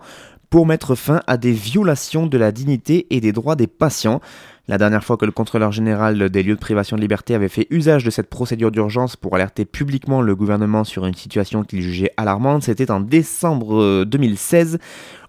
pour 0.50 0.66
mettre 0.66 0.96
fin 0.96 1.20
à 1.28 1.36
des 1.36 1.52
violations 1.52 2.26
de 2.26 2.36
la 2.36 2.50
dignité 2.50 3.06
et 3.10 3.20
des 3.20 3.30
droits 3.30 3.54
des 3.54 3.68
patients. 3.68 4.20
La 4.66 4.76
dernière 4.76 5.04
fois 5.04 5.16
que 5.16 5.24
le 5.24 5.30
contrôleur 5.30 5.70
général 5.70 6.30
des 6.30 6.42
lieux 6.42 6.56
de 6.56 6.60
privation 6.60 6.96
de 6.96 7.00
liberté 7.00 7.36
avait 7.36 7.48
fait 7.48 7.68
usage 7.70 8.02
de 8.02 8.10
cette 8.10 8.28
procédure 8.28 8.72
d'urgence 8.72 9.14
pour 9.14 9.36
alerter 9.36 9.66
publiquement 9.66 10.20
le 10.20 10.34
gouvernement 10.34 10.82
sur 10.82 11.06
une 11.06 11.14
situation 11.14 11.62
qu'il 11.62 11.80
jugeait 11.80 12.10
alarmante, 12.16 12.64
c'était 12.64 12.90
en 12.90 12.98
décembre 12.98 14.04
2016 14.04 14.80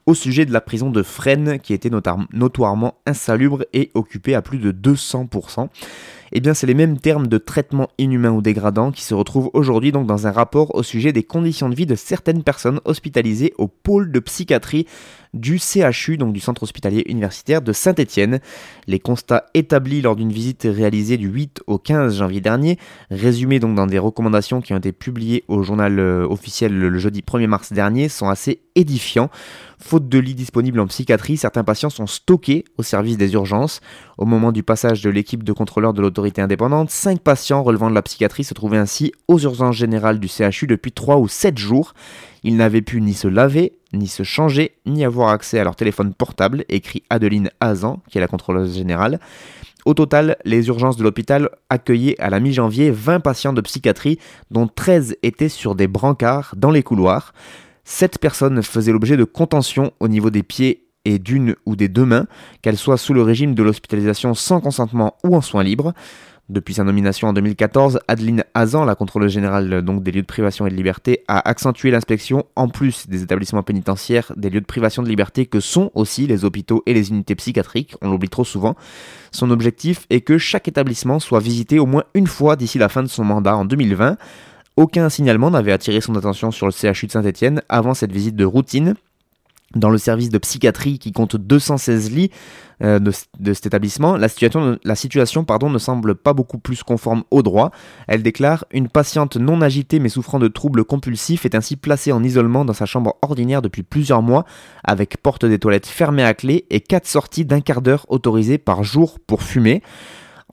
au 0.08 0.16
sujet 0.16 0.46
de 0.46 0.54
la 0.54 0.62
prison 0.62 0.90
de 0.90 1.04
Fresnes 1.04 1.60
qui 1.60 1.74
était 1.74 1.92
notoirement 2.34 2.96
insalubre 3.06 3.66
et 3.74 3.92
occupée 3.94 4.34
à 4.34 4.42
plus 4.42 4.58
de 4.58 4.72
200%. 4.72 5.68
Eh 6.34 6.42
bien, 6.42 6.54
c'est 6.54 6.68
les 6.68 6.74
mêmes 6.74 6.98
termes 6.98 7.28
de 7.28 7.38
traitement 7.38 7.90
inhumain 7.98 8.32
ou 8.32 8.42
dégradant 8.42 8.92
qui 8.92 9.04
se 9.04 9.14
retrouvent 9.14 9.50
aujourd'hui 9.54 9.92
donc 9.92 10.08
dans 10.08 10.28
un 10.28 10.32
rapport 10.32 10.76
au 10.76 10.84
sujet 10.84 11.14
des 11.14 11.24
conditions 11.24 11.70
de 11.70 11.76
vie 11.76 11.86
de 11.86 11.96
certaines 11.96 12.44
personnes 12.44 12.82
hospitalisées 12.86 13.54
au 13.58 13.68
pôle 13.68 14.12
de 14.12 14.20
psychiatrie 14.20 14.88
du 15.34 15.60
CHU, 15.60 16.18
donc 16.18 16.34
du 16.34 16.40
centre 16.40 16.64
hospitalier 16.64 17.04
universitaire 17.08 17.62
de 17.62 17.72
Saint-Étienne. 17.72 18.40
Les 18.88 19.00
constats 19.00 19.46
établis 19.54 20.02
lors 20.02 20.16
d'une 20.16 20.32
visite 20.32 20.68
réalisée 20.70 21.18
du 21.18 21.28
8 21.28 21.62
au 21.68 21.78
15 21.78 22.18
janvier 22.18 22.42
dernier, 22.42 22.78
résumés 23.12 23.60
donc 23.60 23.76
dans 23.76 23.88
des 23.88 24.00
recommandations 24.00 24.62
qui 24.62 24.74
ont 24.74 24.78
été 24.78 24.92
publiées 24.92 25.44
au 25.48 25.64
journal 25.64 26.00
euh, 26.00 26.28
officiel 26.28 26.78
le 26.78 26.98
jeudi 26.98 27.22
1er 27.22 27.48
mars 27.48 27.72
dernier, 27.72 28.10
sont 28.10 28.30
assez 28.30 28.62
édifiants. 28.76 29.30
Faute 29.80 30.10
de 30.10 30.18
lits 30.18 30.34
disponibles 30.34 30.80
en 30.80 30.88
psychiatrie, 30.88 31.38
certains 31.38 31.64
patients 31.64 31.92
sont 31.92 32.08
stockés 32.08 32.66
au 32.78 32.84
service 32.84 33.16
des 33.16 33.34
urgences. 33.34 33.80
Au 34.18 34.26
moment 34.26 34.52
du 34.52 34.64
passage 34.64 35.04
de 35.04 35.10
l'équipe 35.12 35.44
de 35.44 35.54
contrôleurs 35.54 35.94
de 35.94 36.02
l'autorité 36.02 36.42
indépendante, 36.42 36.90
5 36.90 37.20
patients 37.20 37.62
relevant 37.62 37.90
de 37.90 37.96
la 37.96 38.02
psychiatrie 38.02 38.44
se 38.44 38.56
trouvaient 38.56 38.78
ainsi 38.78 39.12
aux 39.28 39.38
urgences 39.38 39.76
générales 39.76 40.20
du 40.20 40.28
CHU 40.28 40.66
depuis 40.66 40.92
3 40.92 41.18
ou 41.18 41.28
7 41.28 41.60
jours. 41.60 41.94
Ils 42.44 42.58
n'avaient 42.58 42.82
pu 42.82 43.02
ni 43.02 43.14
se 43.14 43.28
laver, 43.28 43.74
ni 43.94 44.08
se 44.08 44.24
changer, 44.24 44.72
ni 44.88 45.06
avoir 45.06 45.30
accès 45.30 45.60
à 45.60 45.64
leur 45.64 45.76
téléphone 45.76 46.14
portable, 46.14 46.66
écrit 46.70 47.04
Adeline 47.12 47.52
Hazan, 47.60 48.02
qui 48.10 48.18
est 48.18 48.22
la 48.22 48.28
contrôleuse 48.28 48.76
générale. 48.76 49.20
Au 49.86 49.94
total, 49.94 50.38
les 50.44 50.68
urgences 50.68 50.98
de 50.98 51.04
l'hôpital 51.04 51.50
accueillaient 51.70 52.20
à 52.20 52.30
la 52.32 52.40
mi-janvier 52.40 52.90
20 52.90 53.20
patients 53.20 53.54
de 53.54 53.62
psychiatrie, 53.62 54.18
dont 54.50 54.68
13 54.68 55.18
étaient 55.22 55.50
sur 55.50 55.76
des 55.76 55.88
brancards 55.88 56.56
dans 56.58 56.72
les 56.72 56.84
couloirs. 56.84 57.32
7 57.90 58.20
personnes 58.20 58.62
faisaient 58.64 58.92
l'objet 58.92 59.16
de 59.16 59.24
contention 59.24 59.94
au 60.02 60.10
niveau 60.10 60.30
des 60.30 60.44
pieds 60.44 60.90
et 61.06 61.20
d'une 61.20 61.56
ou 61.66 61.78
des 61.78 61.88
deux 61.88 62.04
mains, 62.04 62.28
qu'elles 62.62 62.78
soient 62.78 62.98
sous 62.98 63.14
le 63.14 63.22
régime 63.22 63.56
de 63.56 63.64
l'hospitalisation 63.64 64.34
sans 64.34 64.60
consentement 64.60 65.16
ou 65.24 65.38
en 65.38 65.42
soins 65.42 65.64
libres. 65.64 65.94
Depuis 66.50 66.74
sa 66.74 66.84
nomination 66.84 67.30
en 67.30 67.34
2014, 67.34 68.02
Adeline 68.10 68.44
Hazan, 68.54 68.84
la 68.84 68.96
contrôleuse 68.96 69.32
générale 69.32 69.86
des 69.86 70.12
lieux 70.12 70.22
de 70.22 70.28
privation 70.28 70.68
et 70.68 70.70
de 70.70 70.76
liberté, 70.76 71.24
a 71.30 71.48
accentué 71.48 71.90
l'inspection, 71.90 72.46
en 72.58 72.68
plus 72.68 73.08
des 73.08 73.24
établissements 73.24 73.64
pénitentiaires, 73.64 74.34
des 74.36 74.50
lieux 74.50 74.62
de 74.62 74.66
privation 74.66 75.02
de 75.02 75.08
liberté 75.08 75.46
que 75.46 75.62
sont 75.62 75.90
aussi 75.96 76.28
les 76.28 76.44
hôpitaux 76.44 76.84
et 76.88 76.94
les 76.94 77.10
unités 77.10 77.36
psychiatriques, 77.36 77.96
on 78.02 78.10
l'oublie 78.10 78.28
trop 78.28 78.44
souvent. 78.44 78.76
Son 79.32 79.50
objectif 79.50 80.08
est 80.10 80.22
que 80.22 80.38
chaque 80.38 80.68
établissement 80.68 81.22
soit 81.22 81.40
visité 81.40 81.80
au 81.80 81.86
moins 81.86 82.04
une 82.14 82.28
fois 82.28 82.58
d'ici 82.58 82.80
la 82.80 82.90
fin 82.90 83.02
de 83.02 83.08
son 83.08 83.24
mandat 83.24 83.56
en 83.56 83.64
2020. 83.64 84.18
Aucun 84.78 85.10
signalement 85.10 85.52
n'avait 85.52 85.72
attiré 85.72 86.00
son 86.02 86.16
attention 86.16 86.52
sur 86.52 86.68
le 86.68 86.72
CHU 86.72 87.08
de 87.08 87.12
Saint-Etienne 87.12 87.62
avant 87.68 87.94
cette 87.94 88.12
visite 88.12 88.36
de 88.36 88.46
routine. 88.46 88.94
Dans 89.76 89.90
le 89.90 89.98
service 89.98 90.30
de 90.30 90.38
psychiatrie 90.38 90.98
qui 90.98 91.12
compte 91.12 91.36
216 91.36 92.12
lits 92.12 92.32
euh, 92.82 93.00
de, 93.00 93.54
cet 93.54 93.66
établissement, 93.66 94.16
la 94.16 94.30
situation, 94.30 94.80
la 94.82 94.96
situation 94.96 95.44
pardon, 95.44 95.70
ne 95.70 95.78
semble 95.78 96.16
pas 96.16 96.32
beaucoup 96.32 96.58
plus 96.58 96.84
conforme 96.84 97.24
au 97.32 97.42
droit. 97.42 97.72
Elle 98.08 98.24
déclare 98.24 98.64
Une 98.72 98.88
patiente 98.88 99.36
non 99.36 99.60
agitée 99.62 100.00
mais 100.00 100.08
souffrant 100.08 100.40
de 100.40 100.48
troubles 100.48 100.86
compulsifs 100.86 101.44
est 101.44 101.54
ainsi 101.54 101.76
placée 101.76 102.14
en 102.14 102.24
isolement 102.24 102.64
dans 102.64 102.72
sa 102.72 102.86
chambre 102.86 103.18
ordinaire 103.22 103.62
depuis 103.62 103.84
plusieurs 103.84 104.22
mois, 104.22 104.46
avec 104.86 105.18
porte 105.18 105.44
des 105.44 105.60
toilettes 105.60 105.88
fermée 105.88 106.24
à 106.24 106.34
clé 106.34 106.66
et 106.70 106.80
quatre 106.80 107.08
sorties 107.08 107.44
d'un 107.44 107.60
quart 107.60 107.82
d'heure 107.82 108.06
autorisées 108.08 108.60
par 108.60 108.84
jour 108.84 109.20
pour 109.20 109.44
fumer. 109.44 109.82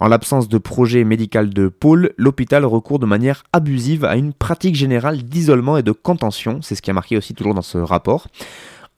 En 0.00 0.08
l'absence 0.08 0.48
de 0.48 0.58
projet 0.58 1.04
médical 1.04 1.50
de 1.50 1.68
pôle, 1.68 2.14
l'hôpital 2.18 2.64
recourt 2.64 2.98
de 2.98 3.06
manière 3.06 3.44
abusive 3.52 4.04
à 4.04 4.16
une 4.16 4.32
pratique 4.32 4.74
générale 4.74 5.22
d'isolement 5.22 5.76
et 5.76 5.84
de 5.84 5.92
contention, 5.92 6.60
c'est 6.62 6.74
ce 6.74 6.82
qui 6.82 6.90
a 6.90 6.94
marqué 6.94 7.16
aussi 7.16 7.32
toujours 7.32 7.54
dans 7.54 7.62
ce 7.62 7.78
rapport. 7.78 8.26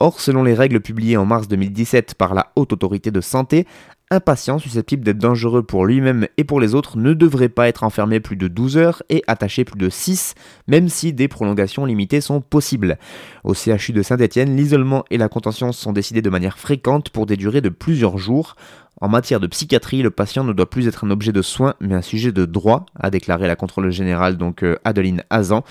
Or, 0.00 0.20
selon 0.20 0.42
les 0.42 0.54
règles 0.54 0.80
publiées 0.80 1.18
en 1.18 1.26
mars 1.26 1.48
2017 1.48 2.14
par 2.14 2.32
la 2.32 2.50
Haute 2.56 2.72
Autorité 2.72 3.10
de 3.10 3.20
Santé, 3.20 3.66
un 4.10 4.20
patient 4.20 4.58
susceptible 4.58 5.04
d'être 5.04 5.18
dangereux 5.18 5.62
pour 5.62 5.84
lui-même 5.84 6.28
et 6.36 6.44
pour 6.44 6.60
les 6.60 6.74
autres 6.74 6.96
ne 6.96 7.12
devrait 7.12 7.48
pas 7.48 7.66
être 7.68 7.82
enfermé 7.82 8.20
plus 8.20 8.36
de 8.36 8.46
12 8.46 8.76
heures 8.76 9.02
et 9.08 9.24
attaché 9.26 9.64
plus 9.64 9.78
de 9.78 9.90
6, 9.90 10.34
même 10.68 10.88
si 10.88 11.12
des 11.12 11.28
prolongations 11.28 11.84
limitées 11.84 12.20
sont 12.20 12.40
possibles. 12.40 12.98
Au 13.42 13.52
CHU 13.52 13.92
de 13.92 14.02
Saint-Étienne, 14.02 14.54
l'isolement 14.56 15.04
et 15.10 15.18
la 15.18 15.28
contention 15.28 15.72
sont 15.72 15.92
décidés 15.92 16.22
de 16.22 16.30
manière 16.30 16.58
fréquente 16.58 17.10
pour 17.10 17.26
des 17.26 17.36
durées 17.36 17.60
de 17.60 17.68
plusieurs 17.68 18.16
jours. 18.16 18.54
En 18.98 19.08
matière 19.08 19.40
de 19.40 19.46
psychiatrie, 19.46 20.00
le 20.00 20.10
patient 20.10 20.42
ne 20.42 20.54
doit 20.54 20.70
plus 20.70 20.88
être 20.88 21.04
un 21.04 21.10
objet 21.10 21.32
de 21.32 21.42
soin, 21.42 21.74
mais 21.80 21.94
un 21.94 22.00
sujet 22.00 22.32
de 22.32 22.46
droit, 22.46 22.86
a 22.98 23.10
déclaré 23.10 23.46
la 23.46 23.54
contrôle 23.54 23.90
générale, 23.90 24.38
donc 24.38 24.62
euh, 24.62 24.78
Adeline 24.84 25.22
Hazan. 25.28 25.64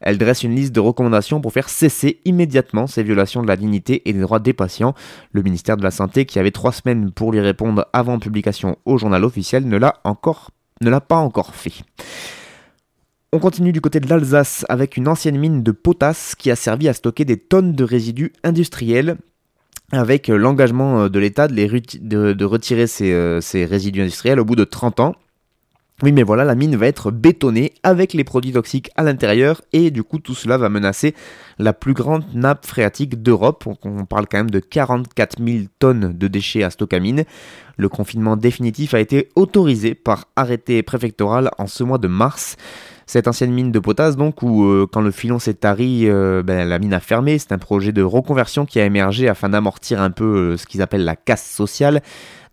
Elle 0.00 0.18
dresse 0.18 0.42
une 0.42 0.56
liste 0.56 0.74
de 0.74 0.80
recommandations 0.80 1.40
pour 1.40 1.52
faire 1.52 1.68
cesser 1.68 2.20
immédiatement 2.24 2.88
ces 2.88 3.04
violations 3.04 3.42
de 3.42 3.46
la 3.46 3.56
dignité 3.56 4.02
et 4.08 4.12
des 4.12 4.20
droits 4.20 4.40
des 4.40 4.52
patients. 4.52 4.94
Le 5.30 5.42
ministère 5.42 5.76
de 5.76 5.84
la 5.84 5.92
Santé, 5.92 6.26
qui 6.26 6.40
avait 6.40 6.50
trois 6.50 6.72
semaines 6.72 7.12
pour 7.12 7.30
lui 7.30 7.40
répondre 7.40 7.86
avant 7.92 8.18
publication 8.18 8.76
au 8.84 8.98
journal 8.98 9.24
officiel, 9.24 9.68
ne 9.68 9.78
l'a 9.78 11.00
pas 11.00 11.18
encore 11.18 11.54
fait. 11.54 11.84
On 13.32 13.38
continue 13.38 13.72
du 13.72 13.80
côté 13.80 14.00
de 14.00 14.08
l'Alsace 14.08 14.66
avec 14.68 14.96
une 14.96 15.08
ancienne 15.08 15.38
mine 15.38 15.62
de 15.62 15.72
potasse 15.72 16.34
qui 16.34 16.50
a 16.50 16.56
servi 16.56 16.88
à 16.88 16.92
stocker 16.92 17.24
des 17.24 17.38
tonnes 17.38 17.72
de 17.72 17.84
résidus 17.84 18.32
industriels 18.44 19.16
avec 19.92 20.30
euh, 20.30 20.36
l'engagement 20.36 21.02
euh, 21.02 21.08
de 21.08 21.18
l'État 21.18 21.46
de, 21.48 22.44
retirer 22.44 22.86
euh, 23.02 23.40
ces, 23.40 23.64
résidus 23.64 24.02
industriels 24.02 24.40
au 24.40 24.44
bout 24.44 24.56
de 24.56 24.64
30 24.64 25.00
ans. 25.00 25.14
Oui, 26.02 26.10
mais 26.10 26.24
voilà, 26.24 26.44
la 26.44 26.56
mine 26.56 26.74
va 26.74 26.88
être 26.88 27.12
bétonnée 27.12 27.74
avec 27.84 28.12
les 28.12 28.24
produits 28.24 28.52
toxiques 28.52 28.90
à 28.96 29.04
l'intérieur 29.04 29.62
et 29.72 29.92
du 29.92 30.02
coup 30.02 30.18
tout 30.18 30.34
cela 30.34 30.58
va 30.58 30.68
menacer 30.68 31.14
la 31.60 31.72
plus 31.72 31.92
grande 31.92 32.24
nappe 32.34 32.66
phréatique 32.66 33.22
d'Europe. 33.22 33.68
On 33.84 34.04
parle 34.04 34.26
quand 34.28 34.38
même 34.38 34.50
de 34.50 34.58
44 34.58 35.36
000 35.38 35.66
tonnes 35.78 36.12
de 36.18 36.26
déchets 36.26 36.64
à 36.64 36.70
Stockamine. 36.70 37.22
Le 37.76 37.88
confinement 37.88 38.36
définitif 38.36 38.94
a 38.94 39.00
été 39.00 39.28
autorisé 39.36 39.94
par 39.94 40.24
arrêté 40.34 40.82
préfectoral 40.82 41.50
en 41.58 41.68
ce 41.68 41.84
mois 41.84 41.98
de 41.98 42.08
mars 42.08 42.56
cette 43.06 43.28
ancienne 43.28 43.52
mine 43.52 43.72
de 43.72 43.78
potasse, 43.78 44.16
donc, 44.16 44.42
où 44.42 44.64
euh, 44.64 44.86
quand 44.90 45.00
le 45.00 45.10
filon 45.10 45.38
s'est 45.38 45.54
tari, 45.54 46.08
euh, 46.08 46.42
ben, 46.42 46.68
la 46.68 46.78
mine 46.78 46.94
a 46.94 47.00
fermé. 47.00 47.38
C'est 47.38 47.52
un 47.52 47.58
projet 47.58 47.92
de 47.92 48.02
reconversion 48.02 48.66
qui 48.66 48.80
a 48.80 48.84
émergé 48.84 49.28
afin 49.28 49.48
d'amortir 49.48 50.00
un 50.00 50.10
peu 50.10 50.24
euh, 50.24 50.56
ce 50.56 50.66
qu'ils 50.66 50.82
appellent 50.82 51.04
la 51.04 51.16
casse 51.16 51.48
sociale. 51.48 52.02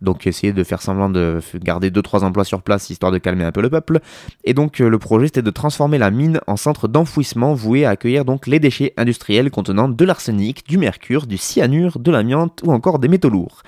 Donc 0.02 0.26
essayer 0.26 0.52
de 0.52 0.64
faire 0.64 0.82
semblant 0.82 1.10
de 1.10 1.40
garder 1.62 1.90
2-3 1.90 2.24
emplois 2.24 2.44
sur 2.44 2.62
place 2.62 2.90
histoire 2.90 3.12
de 3.12 3.18
calmer 3.18 3.44
un 3.44 3.52
peu 3.52 3.62
le 3.62 3.70
peuple. 3.70 4.00
Et 4.44 4.54
donc 4.54 4.78
le 4.78 4.98
projet 4.98 5.26
c'était 5.26 5.42
de 5.42 5.50
transformer 5.50 5.98
la 5.98 6.10
mine 6.10 6.40
en 6.46 6.56
centre 6.56 6.88
d'enfouissement 6.88 7.54
voué 7.54 7.84
à 7.84 7.90
accueillir 7.90 8.24
donc 8.24 8.46
les 8.46 8.58
déchets 8.58 8.94
industriels 8.96 9.50
contenant 9.50 9.88
de 9.88 10.04
l'arsenic, 10.04 10.66
du 10.66 10.78
mercure, 10.78 11.26
du 11.26 11.36
cyanure, 11.36 11.98
de 11.98 12.10
l'amiante 12.10 12.62
ou 12.64 12.72
encore 12.72 12.98
des 12.98 13.08
métaux 13.08 13.30
lourds. 13.30 13.62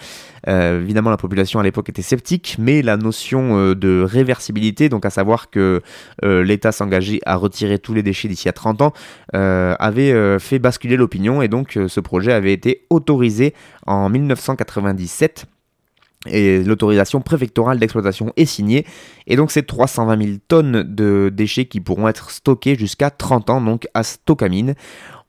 Euh, 0.49 0.81
évidemment, 0.81 1.11
la 1.11 1.17
population 1.17 1.61
à 1.61 1.63
l'époque 1.63 1.89
était 1.89 2.03
sceptique, 2.03 2.57
mais 2.59 2.83
la 2.83 2.97
notion 2.97 3.57
euh, 3.59 3.75
de 3.75 4.03
réversibilité, 4.03 4.89
donc 4.89 5.07
à 5.07 5.11
savoir 5.11 5.51
que 5.51 5.83
euh, 6.25 6.43
l'État 6.43 6.73
s'engageait 6.73 7.21
à 7.27 7.37
retirer 7.37 7.79
tous 7.79 7.95
les 7.95 8.03
déchets 8.03 8.29
d'ici 8.29 8.49
à 8.49 8.53
30 8.53 8.83
ans, 8.83 8.93
avait 9.33 10.39
fait 10.39 10.59
basculer 10.59 10.97
l'opinion 10.97 11.43
et 11.43 11.49
donc 11.49 11.79
ce 11.87 12.01
projet 12.01 12.33
avait 12.33 12.53
été 12.53 12.87
autorisé 12.91 13.55
en 13.87 14.09
1997 14.09 15.47
et 16.27 16.63
l'autorisation 16.63 17.21
préfectorale 17.21 17.79
d'exploitation 17.79 18.33
est 18.37 18.47
signée. 18.47 18.87
Et 19.27 19.37
donc 19.37 19.51
c'est 19.51 19.65
320 19.65 20.23
000 20.25 20.37
tonnes 20.47 20.83
de 20.83 21.31
déchets 21.33 21.67
qui 21.67 21.81
pourront 21.81 22.09
être 22.09 22.31
stockés 22.31 22.77
jusqu'à 22.77 23.11
30 23.11 23.51
ans, 23.51 23.61
donc 23.61 23.89
à 23.95 24.03
Stockamine. 24.03 24.75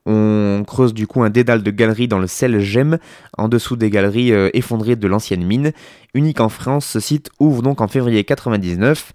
On 0.06 0.64
creuse 0.66 0.92
du 0.92 1.06
coup 1.06 1.22
un 1.22 1.30
dédale 1.30 1.62
de 1.62 1.70
galeries 1.70 2.08
dans 2.08 2.18
le 2.18 2.26
sel 2.26 2.60
Gem, 2.60 2.98
en 3.38 3.48
dessous 3.48 3.76
des 3.76 3.88
galeries 3.88 4.32
euh, 4.32 4.50
effondrées 4.52 4.96
de 4.96 5.08
l'ancienne 5.08 5.44
mine. 5.44 5.72
Unique 6.12 6.40
en 6.40 6.50
France, 6.50 6.84
ce 6.84 7.00
site 7.00 7.30
ouvre 7.40 7.62
donc 7.62 7.80
en 7.80 7.88
février 7.88 8.22
99. 8.22 9.12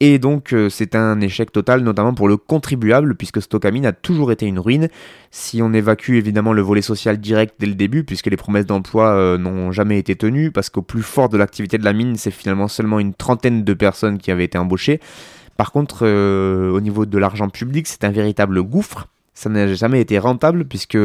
Et 0.00 0.20
donc 0.20 0.52
euh, 0.52 0.70
c'est 0.70 0.94
un 0.94 1.20
échec 1.20 1.50
total, 1.50 1.80
notamment 1.80 2.14
pour 2.14 2.28
le 2.28 2.36
contribuable, 2.36 3.16
puisque 3.16 3.42
Stockamine 3.42 3.84
a 3.86 3.92
toujours 3.92 4.30
été 4.30 4.46
une 4.46 4.60
ruine. 4.60 4.88
Si 5.32 5.60
on 5.60 5.72
évacue 5.72 6.12
évidemment 6.12 6.52
le 6.52 6.62
volet 6.62 6.82
social 6.82 7.18
direct 7.18 7.56
dès 7.58 7.66
le 7.66 7.74
début, 7.74 8.04
puisque 8.04 8.26
les 8.26 8.36
promesses 8.36 8.66
d'emploi 8.66 9.08
euh, 9.10 9.38
n'ont 9.38 9.72
jamais 9.72 9.98
été 9.98 10.14
tenues, 10.14 10.52
parce 10.52 10.70
qu'au 10.70 10.82
plus 10.82 11.02
fort 11.02 11.28
de 11.28 11.36
l'activité 11.36 11.78
de 11.78 11.84
la 11.84 11.92
mine, 11.92 12.16
c'est 12.16 12.30
finalement 12.30 12.68
seulement 12.68 13.00
une 13.00 13.12
trentaine 13.12 13.64
de 13.64 13.74
personnes 13.74 14.18
qui 14.18 14.30
avaient 14.30 14.44
été 14.44 14.56
embauchées. 14.56 15.00
Par 15.56 15.72
contre, 15.72 16.06
au 16.06 16.80
niveau 16.80 17.04
de 17.04 17.18
l'argent 17.18 17.48
public, 17.48 17.88
c'est 17.88 18.04
un 18.04 18.10
véritable 18.10 18.62
gouffre 18.62 19.08
ça 19.38 19.48
n'a 19.48 19.72
jamais 19.72 20.00
été 20.00 20.18
rentable 20.18 20.64
puisque 20.64 20.98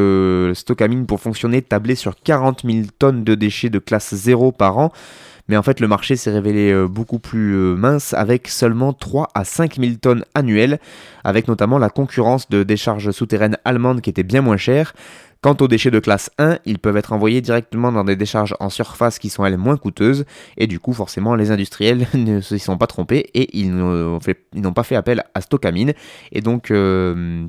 Stockamine 0.56 1.06
pour 1.06 1.20
fonctionner 1.20 1.62
tablait 1.62 1.94
sur 1.94 2.16
40 2.20 2.64
000 2.66 2.88
tonnes 2.98 3.24
de 3.24 3.36
déchets 3.36 3.70
de 3.70 3.78
classe 3.78 4.16
0 4.16 4.52
par 4.52 4.80
an. 4.80 4.92
Mais 5.48 5.58
en 5.58 5.64
fait, 5.64 5.80
le 5.80 5.88
marché 5.88 6.16
s'est 6.16 6.32
révélé 6.32 6.72
euh, 6.72 6.88
beaucoup 6.88 7.20
plus 7.20 7.54
euh, 7.54 7.76
mince 7.76 8.14
avec 8.14 8.48
seulement 8.48 8.94
3 8.94 9.30
à 9.34 9.44
5 9.44 9.78
000 9.78 9.96
tonnes 10.02 10.24
annuelles, 10.36 10.80
avec 11.24 11.48
notamment 11.48 11.78
la 11.78 11.90
concurrence 11.90 12.50
de 12.50 12.64
décharges 12.64 13.12
souterraines 13.12 13.58
allemandes 13.66 14.02
qui 14.02 14.10
étaient 14.10 14.24
bien 14.24 14.42
moins 14.42 14.58
chères. 14.58 14.94
Quant 15.42 15.58
aux 15.60 15.68
déchets 15.68 15.92
de 15.92 16.00
classe 16.00 16.32
1, 16.38 16.60
ils 16.66 16.80
peuvent 16.80 16.96
être 16.96 17.12
envoyés 17.12 17.42
directement 17.42 17.92
dans 17.92 18.06
des 18.06 18.16
décharges 18.16 18.56
en 18.62 18.70
surface 18.70 19.20
qui 19.20 19.30
sont 19.30 19.44
elles 19.44 19.58
moins 19.58 19.76
coûteuses, 19.76 20.24
et 20.56 20.68
du 20.68 20.80
coup 20.80 20.94
forcément 20.94 21.36
les 21.36 21.52
industriels 21.52 22.08
ne 22.14 22.40
s'y 22.40 22.60
sont 22.60 22.78
pas 22.78 22.88
trompés 22.88 23.30
et 23.34 23.58
ils 23.60 23.76
n'ont 23.76 24.74
pas 24.74 24.84
fait 24.84 24.96
appel 24.96 25.26
à 25.34 25.42
Stockamine. 25.42 25.94
Et 26.32 26.40
donc... 26.40 26.72
Euh, 26.72 27.46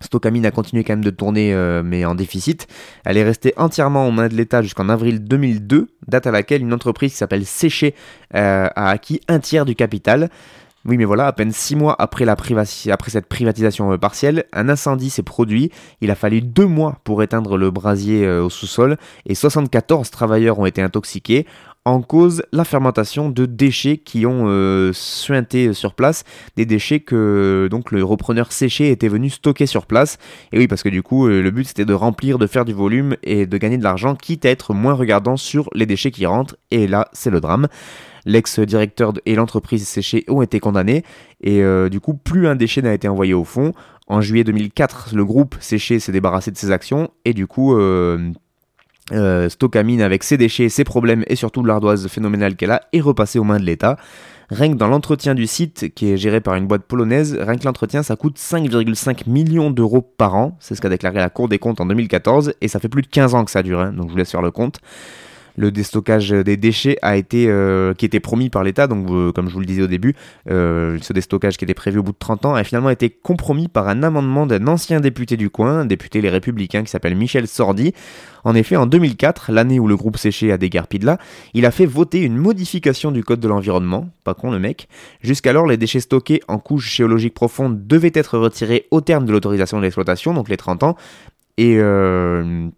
Stockamine 0.00 0.46
a 0.46 0.50
continué 0.50 0.84
quand 0.84 0.92
même 0.92 1.04
de 1.04 1.10
tourner, 1.10 1.52
euh, 1.52 1.82
mais 1.84 2.04
en 2.04 2.14
déficit. 2.14 2.66
Elle 3.04 3.16
est 3.16 3.24
restée 3.24 3.52
entièrement 3.56 4.06
aux 4.06 4.10
mains 4.10 4.28
de 4.28 4.34
l'État 4.34 4.62
jusqu'en 4.62 4.88
avril 4.88 5.24
2002, 5.24 5.88
date 6.06 6.26
à 6.26 6.30
laquelle 6.30 6.62
une 6.62 6.72
entreprise 6.72 7.12
qui 7.12 7.18
s'appelle 7.18 7.46
Séché 7.46 7.94
euh, 8.34 8.68
a 8.74 8.90
acquis 8.90 9.20
un 9.28 9.40
tiers 9.40 9.64
du 9.64 9.74
capital. 9.74 10.30
Oui, 10.84 10.96
mais 10.96 11.04
voilà, 11.04 11.26
à 11.26 11.32
peine 11.32 11.50
six 11.52 11.74
mois 11.74 11.96
après, 11.98 12.24
cette 13.08 13.26
privatisation 13.26 13.92
euh, 13.92 13.98
partielle, 13.98 14.44
un 14.52 14.68
incendie 14.68 15.10
s'est 15.10 15.22
produit. 15.22 15.70
Il 16.00 16.10
a 16.10 16.14
fallu 16.14 16.40
deux 16.40 16.66
mois 16.66 16.98
pour 17.04 17.22
éteindre 17.22 17.56
le 17.56 17.70
brasier 17.70 18.28
au 18.28 18.48
sous-sol 18.48 18.96
et 19.26 19.34
74 19.34 20.10
travailleurs 20.10 20.58
ont 20.58 20.66
été 20.66 20.80
intoxiqués 20.80 21.46
en 21.88 22.02
cause 22.02 22.42
la 22.52 22.64
fermentation 22.64 23.30
de 23.30 23.46
déchets 23.46 23.98
qui 23.98 24.26
ont 24.26 24.44
euh, 24.46 24.92
suinté 24.92 25.72
sur 25.72 25.94
place, 25.94 26.24
des 26.56 26.66
déchets 26.66 27.00
que 27.00 27.68
donc 27.70 27.90
le 27.92 28.04
repreneur 28.04 28.52
séché 28.52 28.90
était 28.90 29.08
venu 29.08 29.30
stocker 29.30 29.66
sur 29.66 29.86
place. 29.86 30.18
Et 30.52 30.58
oui, 30.58 30.68
parce 30.68 30.82
que 30.82 30.88
du 30.88 31.02
coup, 31.02 31.26
euh, 31.26 31.42
le 31.42 31.50
but 31.50 31.66
c'était 31.66 31.84
de 31.84 31.94
remplir, 31.94 32.38
de 32.38 32.46
faire 32.46 32.64
du 32.64 32.72
volume 32.72 33.16
et 33.22 33.46
de 33.46 33.58
gagner 33.58 33.78
de 33.78 33.82
l'argent, 33.82 34.14
quitte 34.14 34.44
à 34.44 34.50
être 34.50 34.74
moins 34.74 34.94
regardant 34.94 35.36
sur 35.36 35.68
les 35.74 35.86
déchets 35.86 36.10
qui 36.10 36.26
rentrent. 36.26 36.56
Et 36.70 36.86
là, 36.86 37.08
c'est 37.12 37.30
le 37.30 37.40
drame. 37.40 37.68
L'ex-directeur 38.26 39.12
et 39.24 39.34
l'entreprise 39.34 39.86
séchée 39.86 40.24
ont 40.28 40.42
été 40.42 40.60
condamnés 40.60 41.02
et 41.40 41.62
euh, 41.62 41.88
du 41.88 42.00
coup, 42.00 42.14
plus 42.14 42.46
un 42.46 42.56
déchet 42.56 42.82
n'a 42.82 42.92
été 42.92 43.08
envoyé 43.08 43.32
au 43.34 43.44
fond. 43.44 43.72
En 44.06 44.20
juillet 44.20 44.44
2004, 44.44 45.14
le 45.14 45.24
groupe 45.24 45.56
séché 45.60 46.00
s'est 46.00 46.12
débarrassé 46.12 46.50
de 46.50 46.56
ses 46.56 46.70
actions 46.70 47.10
et 47.24 47.32
du 47.32 47.46
coup, 47.46 47.74
Stockamine 49.48 50.02
avec 50.02 50.22
ses 50.22 50.36
déchets, 50.36 50.68
ses 50.68 50.84
problèmes 50.84 51.24
et 51.26 51.36
surtout 51.36 51.64
l'ardoise 51.64 52.08
phénoménale 52.08 52.56
qu'elle 52.56 52.70
a 52.70 52.82
est 52.92 53.00
repassée 53.00 53.38
aux 53.38 53.44
mains 53.44 53.58
de 53.58 53.64
l'État. 53.64 53.96
Rien 54.50 54.72
que 54.72 54.76
dans 54.76 54.88
l'entretien 54.88 55.34
du 55.34 55.46
site, 55.46 55.92
qui 55.94 56.10
est 56.10 56.16
géré 56.16 56.40
par 56.40 56.54
une 56.54 56.66
boîte 56.66 56.84
polonaise, 56.84 57.36
rien 57.38 57.56
que 57.56 57.64
l'entretien, 57.64 58.02
ça 58.02 58.16
coûte 58.16 58.38
5,5 58.38 59.28
millions 59.28 59.70
d'euros 59.70 60.00
par 60.00 60.34
an. 60.36 60.56
C'est 60.58 60.74
ce 60.74 60.80
qu'a 60.80 60.88
déclaré 60.88 61.18
la 61.18 61.28
Cour 61.28 61.48
des 61.48 61.58
comptes 61.58 61.82
en 61.82 61.86
2014, 61.86 62.54
et 62.62 62.68
ça 62.68 62.80
fait 62.80 62.88
plus 62.88 63.02
de 63.02 63.08
15 63.08 63.34
ans 63.34 63.44
que 63.44 63.50
ça 63.50 63.62
dure, 63.62 63.80
hein, 63.80 63.92
donc 63.92 64.06
je 64.06 64.12
vous 64.12 64.16
laisse 64.16 64.30
faire 64.30 64.40
le 64.40 64.50
compte. 64.50 64.78
Le 65.58 65.72
déstockage 65.72 66.30
des 66.30 66.56
déchets 66.56 66.98
a 67.02 67.16
été, 67.16 67.52
qui 67.98 68.06
était 68.06 68.20
promis 68.20 68.48
par 68.48 68.62
l'État, 68.62 68.86
donc 68.86 69.08
comme 69.34 69.48
je 69.48 69.54
vous 69.54 69.60
le 69.60 69.66
disais 69.66 69.82
au 69.82 69.88
début, 69.88 70.14
ce 70.46 71.12
déstockage 71.12 71.56
qui 71.56 71.64
était 71.64 71.74
prévu 71.74 71.98
au 71.98 72.04
bout 72.04 72.12
de 72.12 72.18
30 72.18 72.46
ans 72.46 72.54
a 72.54 72.62
finalement 72.62 72.90
été 72.90 73.10
compromis 73.10 73.66
par 73.66 73.88
un 73.88 74.04
amendement 74.04 74.46
d'un 74.46 74.66
ancien 74.68 75.00
député 75.00 75.36
du 75.36 75.50
coin, 75.50 75.84
député 75.84 76.20
Les 76.20 76.30
Républicains 76.30 76.84
qui 76.84 76.90
s'appelle 76.90 77.16
Michel 77.16 77.48
Sordi. 77.48 77.92
En 78.44 78.54
effet, 78.54 78.76
en 78.76 78.86
2004, 78.86 79.52
l'année 79.52 79.80
où 79.80 79.88
le 79.88 79.96
groupe 79.96 80.16
séché 80.16 80.52
a 80.52 80.58
dégarpi 80.58 80.98
de 80.98 81.06
là, 81.06 81.18
il 81.54 81.66
a 81.66 81.70
fait 81.70 81.86
voter 81.86 82.22
une 82.22 82.36
modification 82.36 83.10
du 83.10 83.24
code 83.24 83.40
de 83.40 83.48
l'environnement, 83.48 84.08
pas 84.24 84.34
con 84.34 84.50
le 84.50 84.58
mec. 84.58 84.88
Jusqu'alors, 85.22 85.66
les 85.66 85.76
déchets 85.76 86.00
stockés 86.00 86.40
en 86.48 86.58
couches 86.58 86.94
géologiques 86.94 87.34
profondes 87.34 87.86
devaient 87.86 88.12
être 88.14 88.38
retirés 88.38 88.86
au 88.90 89.00
terme 89.00 89.24
de 89.24 89.32
l'autorisation 89.32 89.80
d'exploitation, 89.80 90.34
donc 90.34 90.48
les 90.48 90.56
30 90.56 90.82
ans. 90.82 90.96
Et, 91.56 91.78
euh, 91.78 92.68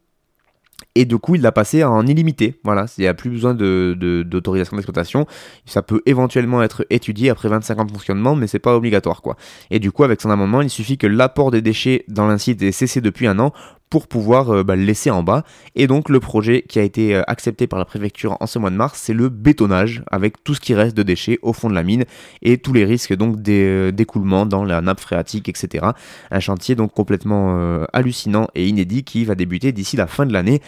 et 0.94 1.04
du 1.04 1.18
coup, 1.18 1.36
il 1.36 1.42
l'a 1.42 1.52
passé 1.52 1.84
en 1.84 2.06
illimité. 2.06 2.60
Voilà, 2.64 2.86
il 2.98 3.02
n'y 3.02 3.06
a 3.06 3.14
plus 3.14 3.30
besoin 3.30 3.54
d'autorisation 3.54 4.76
de, 4.76 4.80
d'exploitation. 4.80 5.26
Ça 5.64 5.82
peut 5.82 6.02
éventuellement 6.06 6.62
être 6.62 6.84
étudié 6.90 7.30
après 7.30 7.48
25 7.48 7.78
ans 7.78 7.84
de 7.84 7.92
fonctionnement, 7.92 8.34
mais 8.34 8.46
c'est 8.46 8.58
pas 8.58 8.74
obligatoire, 8.74 9.22
quoi. 9.22 9.36
Et 9.70 9.78
du 9.78 9.92
coup, 9.92 10.02
avec 10.02 10.20
son 10.20 10.30
amendement, 10.30 10.62
il 10.62 10.70
suffit 10.70 10.98
que 10.98 11.06
l'apport 11.06 11.50
des 11.52 11.62
déchets 11.62 12.04
dans 12.08 12.26
l'incite 12.26 12.60
ait 12.62 12.72
cessé 12.72 13.00
depuis 13.00 13.26
un 13.26 13.38
an 13.38 13.52
pour 13.90 14.06
pouvoir 14.06 14.50
euh, 14.50 14.62
bah, 14.62 14.76
le 14.76 14.84
laisser 14.84 15.10
en 15.10 15.22
bas. 15.22 15.44
Et 15.74 15.86
donc 15.86 16.08
le 16.08 16.20
projet 16.20 16.62
qui 16.62 16.78
a 16.78 16.82
été 16.82 17.14
euh, 17.14 17.22
accepté 17.26 17.66
par 17.66 17.78
la 17.78 17.84
préfecture 17.84 18.36
en 18.40 18.46
ce 18.46 18.58
mois 18.58 18.70
de 18.70 18.76
mars, 18.76 18.98
c'est 19.02 19.12
le 19.12 19.28
bétonnage 19.28 20.02
avec 20.10 20.42
tout 20.44 20.54
ce 20.54 20.60
qui 20.60 20.74
reste 20.74 20.96
de 20.96 21.02
déchets 21.02 21.38
au 21.42 21.52
fond 21.52 21.68
de 21.68 21.74
la 21.74 21.82
mine 21.82 22.04
et 22.40 22.56
tous 22.58 22.72
les 22.72 22.84
risques 22.84 23.14
donc 23.14 23.36
euh, 23.48 23.90
d'écoulement 23.90 24.46
dans 24.46 24.64
la 24.64 24.80
nappe 24.80 25.00
phréatique, 25.00 25.48
etc. 25.48 25.88
Un 26.30 26.40
chantier 26.40 26.76
donc 26.76 26.94
complètement 26.94 27.80
hallucinant 27.92 28.46
et 28.54 28.68
inédit 28.68 29.02
qui 29.02 29.24
va 29.24 29.34
débuter 29.34 29.72
d'ici 29.72 29.96
la 29.96 30.06
fin 30.06 30.24
de 30.24 30.32
l'année. 30.32 30.60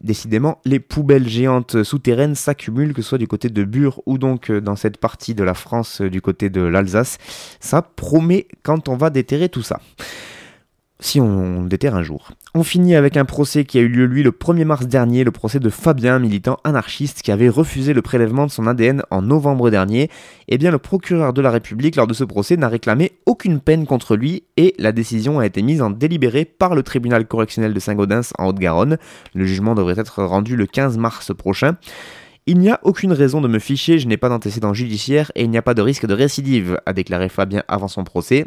Décidément, 0.00 0.60
les 0.64 0.78
poubelles 0.78 1.28
géantes 1.28 1.82
souterraines 1.82 2.36
s'accumulent, 2.36 2.94
que 2.94 3.02
ce 3.02 3.08
soit 3.08 3.18
du 3.18 3.26
côté 3.26 3.48
de 3.48 3.64
Bure 3.64 4.00
ou 4.06 4.16
donc 4.16 4.52
dans 4.52 4.76
cette 4.76 4.98
partie 4.98 5.34
de 5.34 5.42
la 5.42 5.54
France 5.54 6.00
du 6.00 6.20
côté 6.20 6.50
de 6.50 6.60
l'Alsace. 6.60 7.18
Ça 7.58 7.82
promet 7.82 8.46
quand 8.62 8.88
on 8.88 8.96
va 8.96 9.10
déterrer 9.10 9.48
tout 9.48 9.62
ça 9.62 9.80
si 11.00 11.20
on, 11.20 11.64
déterre 11.64 11.94
un 11.94 12.02
jour. 12.02 12.30
On 12.54 12.64
finit 12.64 12.96
avec 12.96 13.16
un 13.16 13.24
procès 13.24 13.64
qui 13.64 13.78
a 13.78 13.82
eu 13.82 13.88
lieu 13.88 14.04
lui 14.04 14.22
le 14.22 14.32
1er 14.32 14.64
mars 14.64 14.86
dernier, 14.86 15.22
le 15.22 15.30
procès 15.30 15.60
de 15.60 15.70
Fabien, 15.70 16.18
militant 16.18 16.58
anarchiste 16.64 17.22
qui 17.22 17.30
avait 17.30 17.48
refusé 17.48 17.92
le 17.92 18.02
prélèvement 18.02 18.46
de 18.46 18.50
son 18.50 18.66
ADN 18.66 19.02
en 19.10 19.22
novembre 19.22 19.70
dernier. 19.70 20.10
Eh 20.48 20.58
bien 20.58 20.72
le 20.72 20.78
procureur 20.78 21.32
de 21.32 21.40
la 21.40 21.52
République 21.52 21.94
lors 21.94 22.08
de 22.08 22.14
ce 22.14 22.24
procès 22.24 22.56
n'a 22.56 22.68
réclamé 22.68 23.12
aucune 23.26 23.60
peine 23.60 23.86
contre 23.86 24.16
lui 24.16 24.42
et 24.56 24.74
la 24.78 24.90
décision 24.90 25.38
a 25.38 25.46
été 25.46 25.62
mise 25.62 25.82
en 25.82 25.90
délibéré 25.90 26.44
par 26.44 26.74
le 26.74 26.82
tribunal 26.82 27.26
correctionnel 27.26 27.74
de 27.74 27.80
Saint-Gaudens 27.80 28.32
en 28.36 28.48
Haute-Garonne. 28.48 28.98
Le 29.34 29.44
jugement 29.44 29.76
devrait 29.76 29.98
être 29.98 30.24
rendu 30.24 30.56
le 30.56 30.66
15 30.66 30.98
mars 30.98 31.32
prochain. 31.32 31.76
Il 32.46 32.58
n'y 32.58 32.70
a 32.70 32.80
aucune 32.82 33.12
raison 33.12 33.40
de 33.40 33.46
me 33.46 33.58
ficher, 33.58 33.98
je 33.98 34.08
n'ai 34.08 34.16
pas 34.16 34.30
d'antécédent 34.30 34.72
judiciaire 34.72 35.30
et 35.34 35.44
il 35.44 35.50
n'y 35.50 35.58
a 35.58 35.62
pas 35.62 35.74
de 35.74 35.82
risque 35.82 36.06
de 36.06 36.14
récidive, 36.14 36.80
a 36.86 36.92
déclaré 36.92 37.28
Fabien 37.28 37.62
avant 37.68 37.88
son 37.88 38.04
procès. 38.04 38.46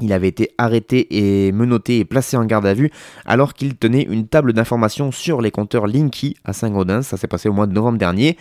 Il 0.00 0.12
avait 0.12 0.28
été 0.28 0.50
arrêté 0.58 1.06
et 1.46 1.52
menotté 1.52 2.00
et 2.00 2.04
placé 2.04 2.36
en 2.36 2.44
garde 2.44 2.66
à 2.66 2.74
vue 2.74 2.90
alors 3.26 3.54
qu'il 3.54 3.76
tenait 3.76 4.02
une 4.02 4.26
table 4.26 4.52
d'information 4.52 5.12
sur 5.12 5.40
les 5.40 5.52
compteurs 5.52 5.86
Linky 5.86 6.36
à 6.44 6.52
Saint-Gaudens. 6.52 7.02
Ça 7.02 7.16
s'est 7.16 7.28
passé 7.28 7.48
au 7.48 7.52
mois 7.52 7.68
de 7.68 7.72
novembre 7.72 7.98
dernier. 7.98 8.36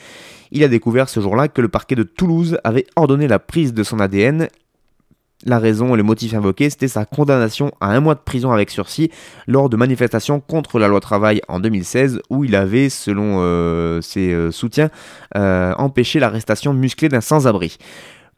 Il 0.52 0.64
a 0.64 0.68
découvert 0.68 1.10
ce 1.10 1.20
jour-là 1.20 1.48
que 1.50 1.62
le 1.62 1.68
parquet 1.68 1.96
de 1.96 2.04
Toulouse 2.04 2.58
avait 2.64 2.88
ordonné 2.96 3.28
la 3.28 3.38
prise 3.38 3.74
de 3.74 3.84
son 3.84 4.00
ADN. 4.00 4.48
La 5.46 5.60
raison 5.60 5.94
et 5.94 5.98
le 5.98 6.04
motif 6.04 6.34
invoqué, 6.34 6.70
c'était 6.70 6.88
sa 6.88 7.06
condamnation 7.06 7.72
à 7.82 7.92
un 7.92 8.00
mois 8.00 8.16
de 8.16 8.22
prison 8.22 8.52
avec 8.52 8.70
sursis 8.70 9.12
lors 9.46 9.70
de 9.70 9.76
manifestations 9.76 10.40
contre 10.40 10.80
la 10.80 10.88
loi 10.88 11.02
travail 11.02 11.42
en 11.50 11.60
2016 11.60 12.22
où 12.30 12.46
il 12.46 12.56
avait, 12.56 12.90
selon 12.90 13.42
euh, 13.42 14.00
ses 14.02 14.32
euh, 14.32 14.52
soutiens, 14.52 14.90
euh, 15.36 15.74
empêché 15.78 16.20
l'arrestation 16.20 16.74
musclée 16.74 17.10
d'un 17.10 17.22
sans-abri. 17.22 17.78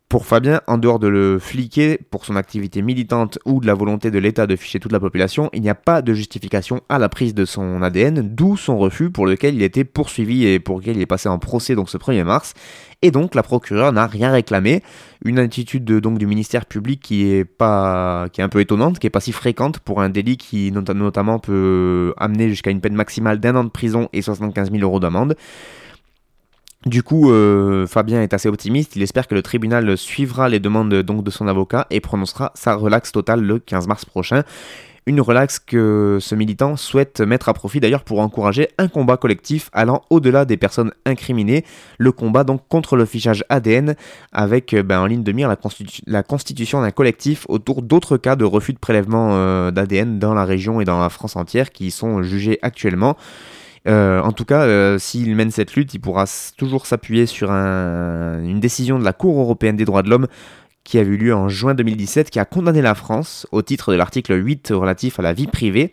Pour 0.08 0.28
Fabien, 0.28 0.62
en 0.68 0.78
dehors 0.78 1.00
de 1.00 1.08
le 1.08 1.40
fliquer 1.40 2.00
pour 2.12 2.26
son 2.26 2.36
activité 2.36 2.84
militante 2.84 3.40
ou 3.44 3.60
de 3.60 3.66
la 3.66 3.74
volonté 3.74 4.12
de 4.12 4.20
l'État 4.20 4.46
de 4.46 4.56
ficher 4.56 4.80
toute 4.80 4.92
la 4.92 5.00
population, 5.00 5.50
il 5.52 5.64
n'y 5.64 5.70
a 5.70 5.76
pas 5.76 6.04
de 6.04 6.14
justification 6.14 6.82
à 6.90 7.00
la 7.00 7.10
prise 7.10 7.34
de 7.34 7.44
son 7.44 7.82
ADN, 7.82 8.22
d'où 8.22 8.56
son 8.56 8.78
refus 8.78 9.10
pour 9.10 9.26
lequel 9.26 9.56
il 9.56 9.64
était 9.64 9.84
poursuivi 9.84 10.46
et 10.46 10.60
pour 10.60 10.78
lequel 10.78 10.98
il 10.98 11.02
est 11.02 11.08
passé 11.08 11.28
en 11.28 11.40
procès 11.40 11.74
donc 11.74 11.90
ce 11.90 11.98
1er 11.98 12.24
mars. 12.24 12.54
Et 13.02 13.10
donc 13.10 13.34
la 13.34 13.42
procureure 13.42 13.92
n'a 13.94 14.06
rien 14.06 14.32
réclamé, 14.32 14.84
une 15.26 15.40
attitude 15.40 15.86
donc 15.86 16.20
du 16.20 16.28
ministère 16.28 16.68
public 16.68 17.02
qui 17.02 17.28
est 17.28 17.44
pas 17.44 18.30
qui 18.32 18.42
est 18.42 18.44
un 18.44 18.50
peu 18.50 18.60
étonnante, 18.60 19.00
qui 19.00 19.08
est 19.08 19.10
pas 19.10 19.20
si 19.20 19.32
fréquente 19.32 19.80
pour 19.80 20.02
un 20.02 20.10
délit 20.10 20.38
qui 20.38 20.72
notamment 20.72 21.40
peut 21.40 22.14
amener 22.18 22.48
jusqu'à 22.50 22.70
une 22.70 22.80
peine 22.80 22.96
maximale 22.96 23.40
d'un 23.40 23.56
an 23.56 23.64
de 23.64 23.70
prison 23.70 24.08
et 24.14 24.22
75 24.22 24.72
000 24.72 24.84
euros 24.84 25.00
d'amende. 25.00 25.36
Du 26.86 27.02
coup, 27.02 27.32
euh, 27.32 27.88
Fabien 27.88 28.22
est 28.22 28.34
assez 28.36 28.48
optimiste. 28.48 28.96
Il 28.96 29.02
espère 29.02 29.28
que 29.28 29.34
le 29.34 29.42
tribunal 29.42 29.98
suivra 29.98 30.50
les 30.50 30.60
demandes 30.60 30.94
donc 30.94 31.24
de 31.24 31.32
son 31.32 31.48
avocat 31.48 31.88
et 31.90 32.00
prononcera 32.00 32.52
sa 32.54 32.76
relaxe 32.76 33.12
totale 33.12 33.42
le 33.42 33.58
15 33.58 33.88
mars 33.88 34.06
prochain. 34.06 34.44
Une 35.08 35.20
relaxe 35.22 35.60
que 35.60 36.18
ce 36.20 36.36
militant 36.36 36.76
souhaite 36.76 37.22
mettre 37.22 37.50
à 37.50 37.54
profit 37.54 37.80
d'ailleurs 37.80 38.04
pour 38.04 38.20
encourager 38.20 38.70
un 38.80 38.88
combat 38.88 39.18
collectif 39.18 39.70
allant 39.74 40.04
au-delà 40.12 40.46
des 40.46 40.58
personnes 40.58 40.92
incriminées, 41.06 41.64
le 41.98 42.12
combat 42.12 42.44
donc 42.44 42.62
contre 42.70 42.96
le 42.96 43.08
ADN 43.50 43.96
avec 44.32 44.74
euh, 44.74 44.84
ben, 44.84 45.02
en 45.02 45.06
ligne 45.06 45.24
de 45.24 45.32
mire 45.32 45.48
la, 46.08 46.24
constitution 46.24 46.82
d'un 46.82 46.92
collectif 46.92 47.46
autour 47.50 47.82
d'autres 47.82 48.18
cas 48.18 48.36
de 48.36 48.46
refus 48.46 48.74
de 48.74 48.80
prélèvement 48.80 49.30
euh, 49.34 49.72
d'ADN 49.72 50.18
dans 50.18 50.34
la 50.34 50.46
région 50.46 50.82
et 50.82 50.86
dans 50.86 51.00
la 51.00 51.10
France 51.10 51.36
entière 51.36 51.72
qui 51.72 51.90
sont 51.90 52.22
jugés 52.22 52.58
actuellement. 52.64 53.16
Euh, 53.88 54.22
en 54.22 54.32
tout 54.32 54.46
cas, 54.46 54.64
euh, 54.64 54.98
s'il 54.98 55.36
mène 55.36 55.52
cette 55.52 55.76
lutte, 55.76 55.94
il 55.94 56.00
pourra 56.00 56.26
toujours 56.58 56.86
s'appuyer 56.86 57.26
sur 57.26 57.52
une 57.52 58.60
décision 58.60 59.00
de 59.00 59.04
la 59.04 59.14
Cour 59.14 59.40
européenne 59.40 59.76
des 59.76 59.86
droits 59.86 60.02
de 60.02 60.10
l'homme 60.10 60.28
qui 60.86 61.00
a 61.00 61.02
eu 61.02 61.18
lieu 61.18 61.34
en 61.34 61.50
juin 61.50 61.74
2017, 61.74 62.30
qui 62.30 62.40
a 62.40 62.46
condamné 62.46 62.82
la 62.82 62.94
France 62.94 63.48
au 63.52 63.64
titre 63.64 63.92
de 63.92 63.98
l'article 63.98 64.34
8 64.34 64.70
relatif 64.72 65.20
à 65.20 65.24
la 65.24 65.34
vie 65.34 65.48
privée. 65.48 65.92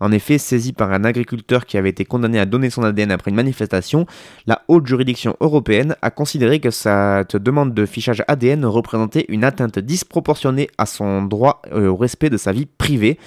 En 0.00 0.10
effet, 0.10 0.36
saisi 0.36 0.72
par 0.72 0.92
un 0.92 1.04
agriculteur 1.04 1.64
qui 1.64 1.78
avait 1.78 1.90
été 1.90 2.04
condamné 2.04 2.40
à 2.40 2.44
donner 2.44 2.68
son 2.68 2.82
ADN 2.82 3.12
après 3.12 3.30
une 3.30 3.36
manifestation, 3.36 4.04
la 4.48 4.62
haute 4.66 4.84
juridiction 4.84 5.36
européenne 5.40 5.94
a 6.02 6.10
considéré 6.10 6.58
que 6.58 6.72
cette 6.72 7.36
demande 7.36 7.72
de 7.72 7.86
fichage 7.86 8.24
ADN 8.26 8.64
représentait 8.64 9.26
une 9.28 9.44
atteinte 9.44 9.78
disproportionnée 9.78 10.68
à 10.76 10.86
son 10.86 11.22
droit 11.22 11.62
euh, 11.72 11.86
au 11.86 11.96
respect 11.96 12.30
de 12.30 12.36
sa 12.36 12.50
vie 12.50 12.66
privée 12.66 13.20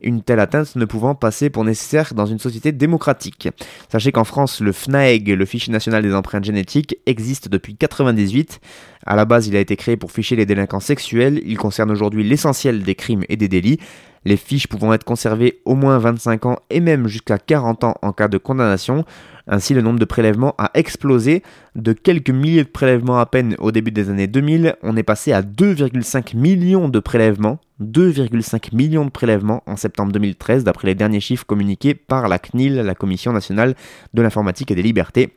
une 0.00 0.22
telle 0.22 0.40
atteinte 0.40 0.76
ne 0.76 0.84
pouvant 0.84 1.14
passer 1.14 1.50
pour 1.50 1.64
nécessaire 1.64 2.14
dans 2.14 2.26
une 2.26 2.38
société 2.38 2.72
démocratique. 2.72 3.48
Sachez 3.90 4.12
qu'en 4.12 4.24
France, 4.24 4.60
le 4.60 4.72
FNAEG, 4.72 5.28
le 5.28 5.44
fichier 5.44 5.72
national 5.72 6.02
des 6.02 6.14
empreintes 6.14 6.44
génétiques, 6.44 6.96
existe 7.06 7.48
depuis 7.48 7.72
1998. 7.72 8.60
À 9.06 9.14
la 9.14 9.24
base, 9.24 9.46
il 9.46 9.56
a 9.56 9.60
été 9.60 9.76
créé 9.76 9.96
pour 9.96 10.10
ficher 10.10 10.34
les 10.34 10.46
délinquants 10.46 10.80
sexuels. 10.80 11.40
Il 11.46 11.56
concerne 11.56 11.92
aujourd'hui 11.92 12.24
l'essentiel 12.24 12.82
des 12.82 12.96
crimes 12.96 13.22
et 13.28 13.36
des 13.36 13.48
délits. 13.48 13.78
Les 14.24 14.36
fiches 14.36 14.66
pouvant 14.66 14.92
être 14.92 15.04
conservées 15.04 15.60
au 15.64 15.76
moins 15.76 15.98
25 15.98 16.46
ans 16.46 16.58
et 16.68 16.80
même 16.80 17.06
jusqu'à 17.06 17.38
40 17.38 17.84
ans 17.84 17.94
en 18.02 18.12
cas 18.12 18.26
de 18.26 18.38
condamnation. 18.38 19.04
Ainsi, 19.46 19.72
le 19.72 19.82
nombre 19.82 20.00
de 20.00 20.04
prélèvements 20.04 20.56
a 20.58 20.72
explosé. 20.74 21.44
De 21.76 21.92
quelques 21.92 22.30
milliers 22.30 22.64
de 22.64 22.68
prélèvements 22.68 23.20
à 23.20 23.26
peine 23.26 23.54
au 23.60 23.70
début 23.70 23.92
des 23.92 24.10
années 24.10 24.26
2000, 24.26 24.74
on 24.82 24.96
est 24.96 25.04
passé 25.04 25.30
à 25.30 25.42
2,5 25.42 26.36
millions 26.36 26.88
de 26.88 26.98
prélèvements. 26.98 27.60
2,5 27.80 28.74
millions 28.74 29.04
de 29.04 29.10
prélèvements 29.10 29.62
en 29.66 29.76
septembre 29.76 30.10
2013, 30.10 30.64
d'après 30.64 30.88
les 30.88 30.96
derniers 30.96 31.20
chiffres 31.20 31.46
communiqués 31.46 31.94
par 31.94 32.26
la 32.26 32.40
CNIL, 32.40 32.74
la 32.74 32.94
Commission 32.96 33.32
nationale 33.32 33.76
de 34.12 34.22
l'informatique 34.22 34.72
et 34.72 34.74
des 34.74 34.82
libertés. 34.82 35.36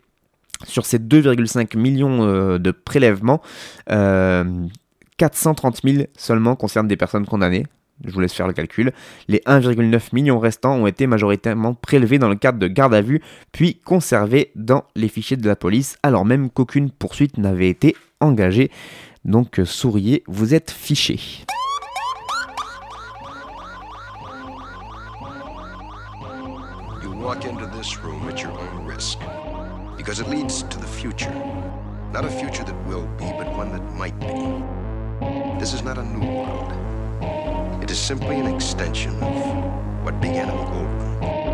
Sur 0.65 0.86
ces 0.86 1.00
2,5 1.00 1.78
millions 1.78 2.24
euh, 2.24 2.58
de 2.60 2.72
prélèvements, 2.72 3.41
430 3.88 5.80
euh, 5.86 5.93
000 5.93 6.04
seulement 6.17 6.56
concernent 6.56 6.88
des 6.88 6.98
personnes 6.98 7.26
condamnées, 7.26 7.65
je 8.06 8.12
vous 8.12 8.19
laisse 8.19 8.34
faire 8.34 8.48
le 8.48 8.54
calcul. 8.54 8.93
Les 9.28 9.39
1,9 9.39 10.13
millions 10.13 10.39
restants 10.39 10.76
ont 10.76 10.88
été 10.88 11.08
majoritairement 11.08 11.74
prélevés 11.74 12.19
dans 12.19 12.30
le 12.30 12.36
cadre 12.36 12.60
de 12.60 12.67
garde 12.67 12.93
à 12.93 13.02
vue, 13.02 13.22
puis 13.52 13.76
conservés 13.76 14.52
dans 14.56 14.86
les 14.95 15.08
fichiers 15.08 15.38
de 15.38 15.48
la 15.48 15.56
police, 15.56 15.98
alors 16.04 16.26
même 16.26 16.50
qu'aucune 16.50 16.91
poursuite 16.91 17.38
n'avait 17.38 17.69
été 17.69 17.95
engagée. 18.19 18.72
Donc 19.26 19.62
souriez, 19.65 20.24
vous 20.28 20.54
êtes 20.54 20.72
fiché. 20.72 21.19
You 27.02 27.12
walk 27.12 27.45
into 27.45 27.65
this 27.78 27.98
room 27.98 28.28
at 28.30 28.41
your 28.41 28.52
own 28.52 28.88
because 30.10 30.22
it 30.22 30.28
leads 30.28 30.63
to 30.63 30.80
the 30.80 30.88
future. 30.88 31.32
Not 32.12 32.26
a 32.26 32.32
future 32.32 32.63
that 32.63 32.88
will 32.88 33.06
be, 33.19 33.26
but 33.38 33.45
one 33.56 33.72
that 33.72 33.84
might 33.93 34.19
be. 34.19 34.26
This 35.60 35.72
is 35.72 35.84
not 35.84 36.00
a 36.00 36.04
new 36.04 36.28
world. 36.28 36.74
It 37.84 37.91
is 37.91 38.00
simply 38.00 38.39
an 38.39 38.48
extension 38.48 39.12
of 39.22 40.04
what 40.04 40.19
began 40.19 40.50
in 40.50 40.58
the 40.58 41.49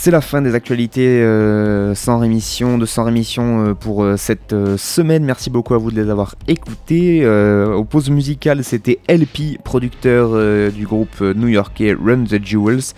C'est 0.00 0.12
la 0.12 0.20
fin 0.20 0.42
des 0.42 0.54
actualités 0.54 1.20
euh, 1.20 1.92
sans 1.92 2.20
rémission, 2.20 2.78
de 2.78 2.86
sans 2.86 3.02
rémission 3.02 3.66
euh, 3.66 3.74
pour 3.74 4.04
euh, 4.04 4.16
cette 4.16 4.54
semaine. 4.76 5.24
Merci 5.24 5.50
beaucoup 5.50 5.74
à 5.74 5.78
vous 5.78 5.90
de 5.90 6.00
les 6.00 6.08
avoir 6.08 6.36
écoutés. 6.46 7.26
au 7.26 7.82
pause 7.82 8.08
musicale, 8.08 8.62
c'était 8.62 9.00
LP, 9.08 9.60
producteur 9.64 10.70
du 10.70 10.86
groupe 10.86 11.20
new-yorkais 11.20 11.96
Run 12.00 12.22
the 12.26 12.40
Jewels. 12.40 12.94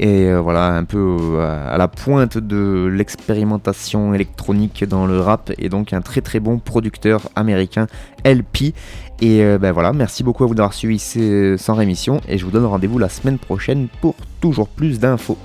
Et 0.00 0.34
voilà, 0.34 0.74
un 0.74 0.82
peu 0.82 1.38
à 1.40 1.78
la 1.78 1.86
pointe 1.86 2.36
de 2.36 2.90
l'expérimentation 2.92 4.12
électronique 4.12 4.84
dans 4.84 5.06
le 5.06 5.20
rap. 5.20 5.52
Et 5.56 5.68
donc 5.68 5.92
un 5.92 6.00
très 6.00 6.20
très 6.20 6.40
bon 6.40 6.58
producteur 6.58 7.28
américain, 7.36 7.86
LP. 8.24 8.74
Et 9.20 9.44
ben 9.58 9.70
voilà, 9.70 9.92
merci 9.92 10.24
beaucoup 10.24 10.42
à 10.42 10.48
vous 10.48 10.54
d'avoir 10.56 10.74
suivi 10.74 10.98
ces 10.98 11.56
sans 11.58 11.74
rémission. 11.74 12.20
Et 12.28 12.38
je 12.38 12.44
vous 12.44 12.50
donne 12.50 12.66
rendez-vous 12.66 12.98
la 12.98 13.08
semaine 13.08 13.38
prochaine 13.38 13.86
pour 14.00 14.16
toujours 14.40 14.66
plus 14.66 14.98
d'infos. 14.98 15.38